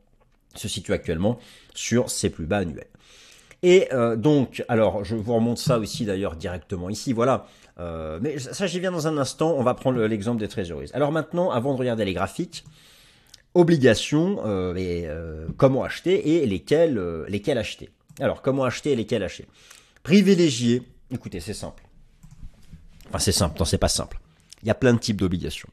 se 0.55 0.67
situe 0.67 0.95
actuellement 0.95 1.39
sur 1.75 2.09
ses 2.09 2.31
plus 2.31 2.47
bas 2.47 2.57
annuels. 2.57 2.87
Et 3.63 3.93
euh, 3.93 4.17
donc, 4.17 4.65
alors, 4.69 5.05
je 5.05 5.15
vous 5.15 5.35
remonte 5.35 5.59
ça 5.59 5.79
aussi 5.79 6.07
d'ailleurs 6.07 6.37
directement 6.37 6.89
ici, 6.89 7.13
voilà. 7.13 7.47
Euh, 7.79 8.19
mais 8.23 8.39
ça, 8.39 8.67
j'y 8.67 8.81
viens 8.81 8.93
dans 8.93 9.07
un 9.07 9.19
instant, 9.19 9.55
on 9.59 9.63
va 9.63 9.75
prendre 9.75 10.01
l'exemple 10.07 10.41
des 10.41 10.49
trésoreries. 10.49 10.89
Alors 10.95 11.13
maintenant, 11.13 11.51
avant 11.51 11.75
de 11.75 11.79
regarder 11.79 12.07
les 12.07 12.15
graphiques, 12.15 12.65
obligations, 13.53 14.41
euh, 14.47 14.75
et, 14.75 15.07
comment 15.59 15.85
acheter 15.85 16.43
et 16.43 16.47
lesquels, 16.47 16.99
lesquels 17.29 17.59
acheter. 17.59 17.91
Alors, 18.21 18.41
comment 18.41 18.65
acheter 18.65 18.93
et 18.93 18.97
lesquels 18.97 19.23
acheter? 19.23 19.47
Privilégier, 20.03 20.83
écoutez, 21.11 21.41
c'est 21.41 21.55
simple. 21.55 21.83
Enfin, 23.09 23.19
c'est 23.19 23.33
simple, 23.33 23.59
non, 23.59 23.65
c'est 23.65 23.79
pas 23.79 23.89
simple. 23.89 24.21
Il 24.63 24.69
y 24.69 24.71
a 24.71 24.75
plein 24.75 24.95
de 24.95 24.99
types 24.99 25.17
d'obligations. 25.17 25.69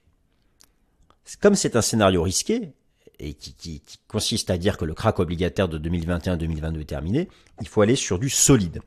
Comme 1.42 1.56
c'est 1.56 1.76
un 1.76 1.82
scénario 1.82 2.24
risqué, 2.24 2.72
et 3.20 3.34
qui, 3.34 3.82
consiste 4.08 4.50
à 4.50 4.58
dire 4.58 4.78
que 4.78 4.86
le 4.86 4.94
crack 4.94 5.20
obligataire 5.20 5.68
de 5.68 5.78
2021-2022 5.80 6.82
est 6.82 6.86
terminé, 6.86 7.28
il 7.62 7.68
faut 7.68 7.82
aller 7.82 7.96
sur 7.96 8.20
du 8.20 8.30
solide. 8.30 8.82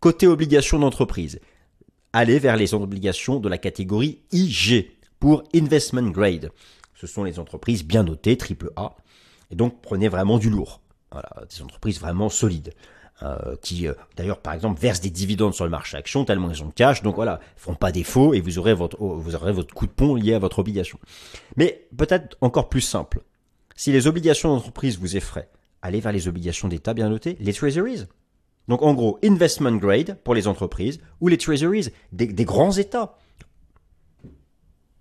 Côté 0.00 0.26
obligations 0.26 0.78
d'entreprise, 0.78 1.40
allez 2.12 2.38
vers 2.38 2.56
les 2.56 2.74
obligations 2.74 3.38
de 3.38 3.48
la 3.48 3.58
catégorie 3.58 4.20
IG 4.32 4.90
pour 5.20 5.44
investment 5.54 6.10
grade. 6.10 6.50
Ce 6.94 7.06
sont 7.06 7.24
les 7.24 7.38
entreprises 7.38 7.84
bien 7.84 8.02
notées, 8.02 8.36
triple 8.36 8.72
A, 8.76 8.96
et 9.50 9.54
donc 9.54 9.80
prenez 9.80 10.08
vraiment 10.08 10.38
du 10.38 10.50
lourd. 10.50 10.80
Voilà, 11.12 11.30
des 11.48 11.62
entreprises 11.62 12.00
vraiment 12.00 12.28
solides. 12.28 12.74
Euh, 13.22 13.56
qui 13.62 13.88
euh, 13.88 13.94
d'ailleurs 14.14 14.42
par 14.42 14.52
exemple 14.52 14.78
versent 14.78 15.00
des 15.00 15.08
dividendes 15.08 15.54
sur 15.54 15.64
le 15.64 15.70
marché 15.70 15.96
action 15.96 16.26
tellement 16.26 16.50
ils 16.50 16.62
ont 16.62 16.66
de 16.66 16.74
cash, 16.74 17.02
donc 17.02 17.14
voilà, 17.14 17.40
feront 17.56 17.74
pas 17.74 17.90
défaut 17.90 18.34
et 18.34 18.42
vous 18.42 18.58
aurez 18.58 18.74
votre 18.74 19.00
oh, 19.00 19.16
vous 19.16 19.34
aurez 19.34 19.52
votre 19.52 19.72
coup 19.72 19.86
de 19.86 19.90
pont 19.90 20.16
lié 20.16 20.34
à 20.34 20.38
votre 20.38 20.58
obligation. 20.58 20.98
Mais 21.56 21.88
peut-être 21.96 22.36
encore 22.42 22.68
plus 22.68 22.82
simple, 22.82 23.22
si 23.74 23.90
les 23.90 24.06
obligations 24.06 24.54
d'entreprise 24.54 24.98
vous 24.98 25.16
effraient, 25.16 25.48
allez 25.80 26.00
vers 26.00 26.12
les 26.12 26.28
obligations 26.28 26.68
d'État 26.68 26.92
bien 26.92 27.08
notées, 27.08 27.38
les 27.40 27.54
treasuries. 27.54 28.04
Donc 28.68 28.82
en 28.82 28.92
gros, 28.92 29.18
investment 29.24 29.76
grade 29.76 30.18
pour 30.22 30.34
les 30.34 30.46
entreprises 30.46 31.00
ou 31.22 31.28
les 31.28 31.38
treasuries, 31.38 31.88
des, 32.12 32.44
grands 32.44 32.72
États. 32.72 33.16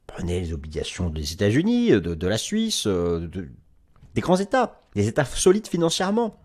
Prenez 0.07 0.39
les 0.39 0.53
obligations 0.53 1.09
des 1.09 1.33
États-Unis, 1.33 1.91
de, 1.91 1.99
de, 1.99 2.27
la 2.27 2.37
Suisse, 2.37 2.87
euh, 2.87 3.27
de, 3.27 3.49
des 4.13 4.21
grands 4.21 4.37
États, 4.37 4.81
des 4.95 5.09
États 5.09 5.25
solides 5.25 5.67
financièrement. 5.67 6.37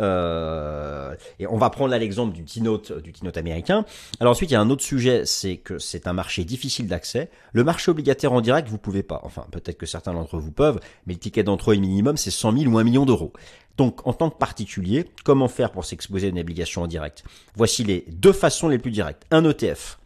Euh, 0.00 1.14
et 1.38 1.46
on 1.46 1.56
va 1.56 1.70
prendre 1.70 1.90
là 1.90 1.98
l'exemple 1.98 2.34
du 2.34 2.44
keynote, 2.44 2.92
du 3.02 3.12
keynote 3.12 3.36
américain. 3.36 3.84
Alors 4.20 4.32
ensuite, 4.32 4.50
il 4.50 4.54
y 4.54 4.56
a 4.56 4.60
un 4.60 4.70
autre 4.70 4.82
sujet, 4.82 5.24
c'est 5.24 5.56
que 5.56 5.78
c'est 5.78 6.06
un 6.06 6.12
marché 6.12 6.44
difficile 6.44 6.86
d'accès. 6.86 7.30
Le 7.52 7.64
marché 7.64 7.90
obligataire 7.90 8.32
en 8.32 8.40
direct, 8.40 8.68
vous 8.68 8.78
pouvez 8.78 9.02
pas. 9.02 9.20
Enfin, 9.24 9.46
peut-être 9.50 9.78
que 9.78 9.86
certains 9.86 10.12
d'entre 10.12 10.38
vous 10.38 10.52
peuvent, 10.52 10.80
mais 11.06 11.14
le 11.14 11.20
ticket 11.20 11.42
d'entrée 11.42 11.78
minimum, 11.78 12.16
c'est 12.16 12.30
100 12.30 12.58
000 12.58 12.72
ou 12.72 12.78
1 12.78 12.84
million 12.84 13.06
d'euros. 13.06 13.32
Donc, 13.76 14.06
en 14.06 14.12
tant 14.12 14.30
que 14.30 14.36
particulier, 14.36 15.10
comment 15.24 15.48
faire 15.48 15.72
pour 15.72 15.84
s'exposer 15.84 16.26
à 16.26 16.30
une 16.30 16.38
obligation 16.38 16.82
en 16.82 16.86
direct? 16.86 17.24
Voici 17.54 17.84
les 17.84 18.04
deux 18.08 18.32
façons 18.32 18.68
les 18.68 18.78
plus 18.78 18.90
directes. 18.90 19.24
Un 19.30 19.48
ETF. 19.48 19.98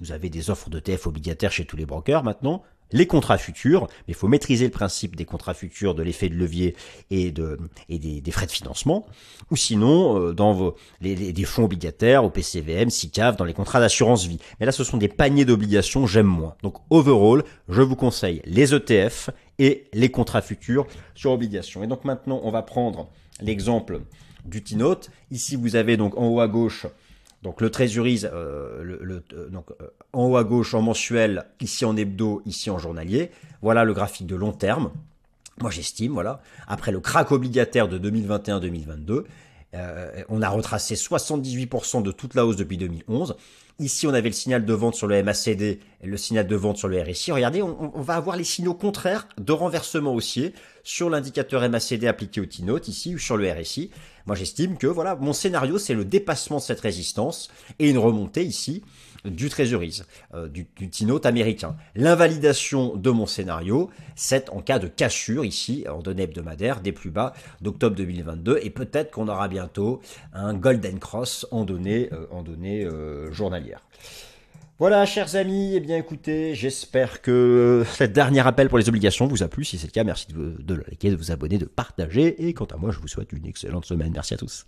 Vous 0.00 0.12
avez 0.12 0.30
des 0.30 0.50
offres 0.50 0.70
d'ETF 0.70 1.06
obligataires 1.06 1.52
chez 1.52 1.64
tous 1.64 1.76
les 1.76 1.84
brokers 1.84 2.22
maintenant. 2.24 2.62
Les 2.92 3.06
contrats 3.06 3.38
futurs, 3.38 3.86
mais 3.90 4.12
il 4.12 4.14
faut 4.14 4.28
maîtriser 4.28 4.64
le 4.64 4.70
principe 4.70 5.16
des 5.16 5.24
contrats 5.24 5.54
futurs, 5.54 5.94
de 5.94 6.02
l'effet 6.02 6.28
de 6.28 6.34
levier 6.34 6.74
et, 7.10 7.30
de, 7.30 7.58
et 7.88 7.98
des, 7.98 8.30
frais 8.30 8.46
de 8.46 8.52
financement, 8.52 9.06
ou 9.50 9.56
sinon 9.56 10.20
euh, 10.20 10.32
dans 10.32 10.52
vos, 10.52 10.74
les, 11.00 11.32
des 11.32 11.44
fonds 11.44 11.64
obligataires, 11.64 12.24
au 12.24 12.30
PCVM, 12.30 12.90
SICAV, 12.90 13.36
dans 13.36 13.44
les 13.44 13.54
contrats 13.54 13.80
d'assurance 13.80 14.26
vie. 14.26 14.38
Mais 14.60 14.66
là, 14.66 14.72
ce 14.72 14.84
sont 14.84 14.96
des 14.96 15.08
paniers 15.08 15.44
d'obligations, 15.44 16.06
j'aime 16.06 16.26
moins. 16.26 16.54
Donc 16.62 16.76
overall, 16.90 17.44
je 17.68 17.82
vous 17.82 17.96
conseille 17.96 18.42
les 18.44 18.74
ETF 18.74 19.30
et 19.58 19.88
les 19.92 20.10
contrats 20.10 20.42
futurs 20.42 20.86
sur 21.14 21.32
obligations. 21.32 21.82
Et 21.82 21.86
donc 21.86 22.04
maintenant, 22.04 22.40
on 22.42 22.50
va 22.50 22.62
prendre 22.62 23.08
l'exemple 23.40 24.00
du 24.44 24.62
T-Note. 24.62 25.10
Ici, 25.30 25.56
vous 25.56 25.76
avez 25.76 25.96
donc 25.96 26.16
en 26.16 26.26
haut 26.28 26.40
à 26.40 26.48
gauche 26.48 26.86
donc 27.42 27.60
le 27.60 27.70
Treasuries, 27.70 28.22
euh, 28.24 28.82
le, 28.82 29.22
euh, 29.32 29.48
donc, 29.48 29.66
euh, 29.80 29.88
en 30.12 30.26
haut 30.26 30.36
à 30.36 30.44
gauche 30.44 30.74
en 30.74 30.82
mensuel, 30.82 31.46
ici 31.60 31.84
en 31.84 31.96
hebdo, 31.96 32.42
ici 32.46 32.68
en 32.68 32.78
journalier. 32.78 33.30
Voilà 33.62 33.84
le 33.84 33.94
graphique 33.94 34.26
de 34.26 34.34
long 34.34 34.52
terme. 34.52 34.90
Moi 35.60 35.70
j'estime, 35.70 36.12
voilà. 36.12 36.40
Après 36.66 36.90
le 36.90 37.00
crack 37.00 37.30
obligataire 37.30 37.88
de 37.88 37.98
2021-2022, 37.98 39.24
on 40.28 40.40
a 40.40 40.48
retracé 40.48 40.94
78% 40.94 42.02
de 42.02 42.10
toute 42.10 42.34
la 42.34 42.46
hausse 42.46 42.56
depuis 42.56 42.78
2011. 42.78 43.36
Ici, 43.80 44.08
on 44.08 44.14
avait 44.14 44.28
le 44.28 44.34
signal 44.34 44.64
de 44.64 44.72
vente 44.72 44.96
sur 44.96 45.06
le 45.06 45.22
MACD 45.22 45.78
et 46.00 46.06
le 46.06 46.16
signal 46.16 46.48
de 46.48 46.56
vente 46.56 46.78
sur 46.78 46.88
le 46.88 47.00
RSI. 47.00 47.30
Regardez, 47.30 47.62
on, 47.62 48.02
va 48.02 48.16
avoir 48.16 48.36
les 48.36 48.42
signaux 48.42 48.74
contraires 48.74 49.28
de 49.38 49.52
renversement 49.52 50.12
haussier 50.12 50.52
sur 50.82 51.08
l'indicateur 51.08 51.68
MACD 51.68 52.06
appliqué 52.08 52.40
au 52.40 52.46
T-Note 52.46 52.88
ici 52.88 53.14
ou 53.14 53.18
sur 53.18 53.36
le 53.36 53.48
RSI. 53.48 53.90
Moi, 54.26 54.34
j'estime 54.34 54.78
que 54.78 54.88
voilà, 54.88 55.14
mon 55.14 55.32
scénario, 55.32 55.78
c'est 55.78 55.94
le 55.94 56.04
dépassement 56.04 56.56
de 56.56 56.62
cette 56.62 56.80
résistance 56.80 57.50
et 57.78 57.88
une 57.88 57.98
remontée 57.98 58.44
ici 58.44 58.82
du 59.24 59.48
Treasuries, 59.48 60.02
euh, 60.34 60.48
du, 60.48 60.66
du 60.76 60.90
T-Note 60.90 61.26
américain. 61.26 61.76
L'invalidation 61.94 62.96
de 62.96 63.10
mon 63.10 63.26
scénario, 63.26 63.90
c'est 64.16 64.48
en 64.50 64.60
cas 64.60 64.78
de 64.78 64.88
cassure 64.88 65.44
ici, 65.44 65.84
en 65.88 66.00
données 66.00 66.24
hebdomadaires, 66.24 66.80
des 66.80 66.92
plus 66.92 67.10
bas 67.10 67.32
d'octobre 67.60 67.96
2022, 67.96 68.60
et 68.62 68.70
peut-être 68.70 69.10
qu'on 69.10 69.28
aura 69.28 69.48
bientôt 69.48 70.00
un 70.32 70.54
Golden 70.54 70.98
Cross 70.98 71.46
en 71.50 71.64
données, 71.64 72.08
euh, 72.12 72.26
euh, 72.30 73.32
journalières. 73.32 73.82
Voilà, 74.78 75.04
chers 75.06 75.34
amis, 75.34 75.72
eh 75.74 75.80
bien 75.80 75.96
écoutez, 75.96 76.54
j'espère 76.54 77.20
que 77.20 77.84
cette 77.94 78.12
dernier 78.12 78.46
appel 78.46 78.68
pour 78.68 78.78
les 78.78 78.88
obligations 78.88 79.26
vous 79.26 79.42
a 79.42 79.48
plu. 79.48 79.64
Si 79.64 79.76
c'est 79.76 79.88
le 79.88 79.92
cas, 79.92 80.04
merci 80.04 80.28
de 80.32 80.74
liker, 80.74 81.10
de 81.10 81.16
vous 81.16 81.32
abonner, 81.32 81.58
de 81.58 81.64
partager. 81.64 82.46
Et 82.46 82.54
quant 82.54 82.66
à 82.66 82.76
moi, 82.76 82.92
je 82.92 83.00
vous 83.00 83.08
souhaite 83.08 83.32
une 83.32 83.44
excellente 83.46 83.86
semaine. 83.86 84.12
Merci 84.14 84.34
à 84.34 84.36
tous. 84.36 84.66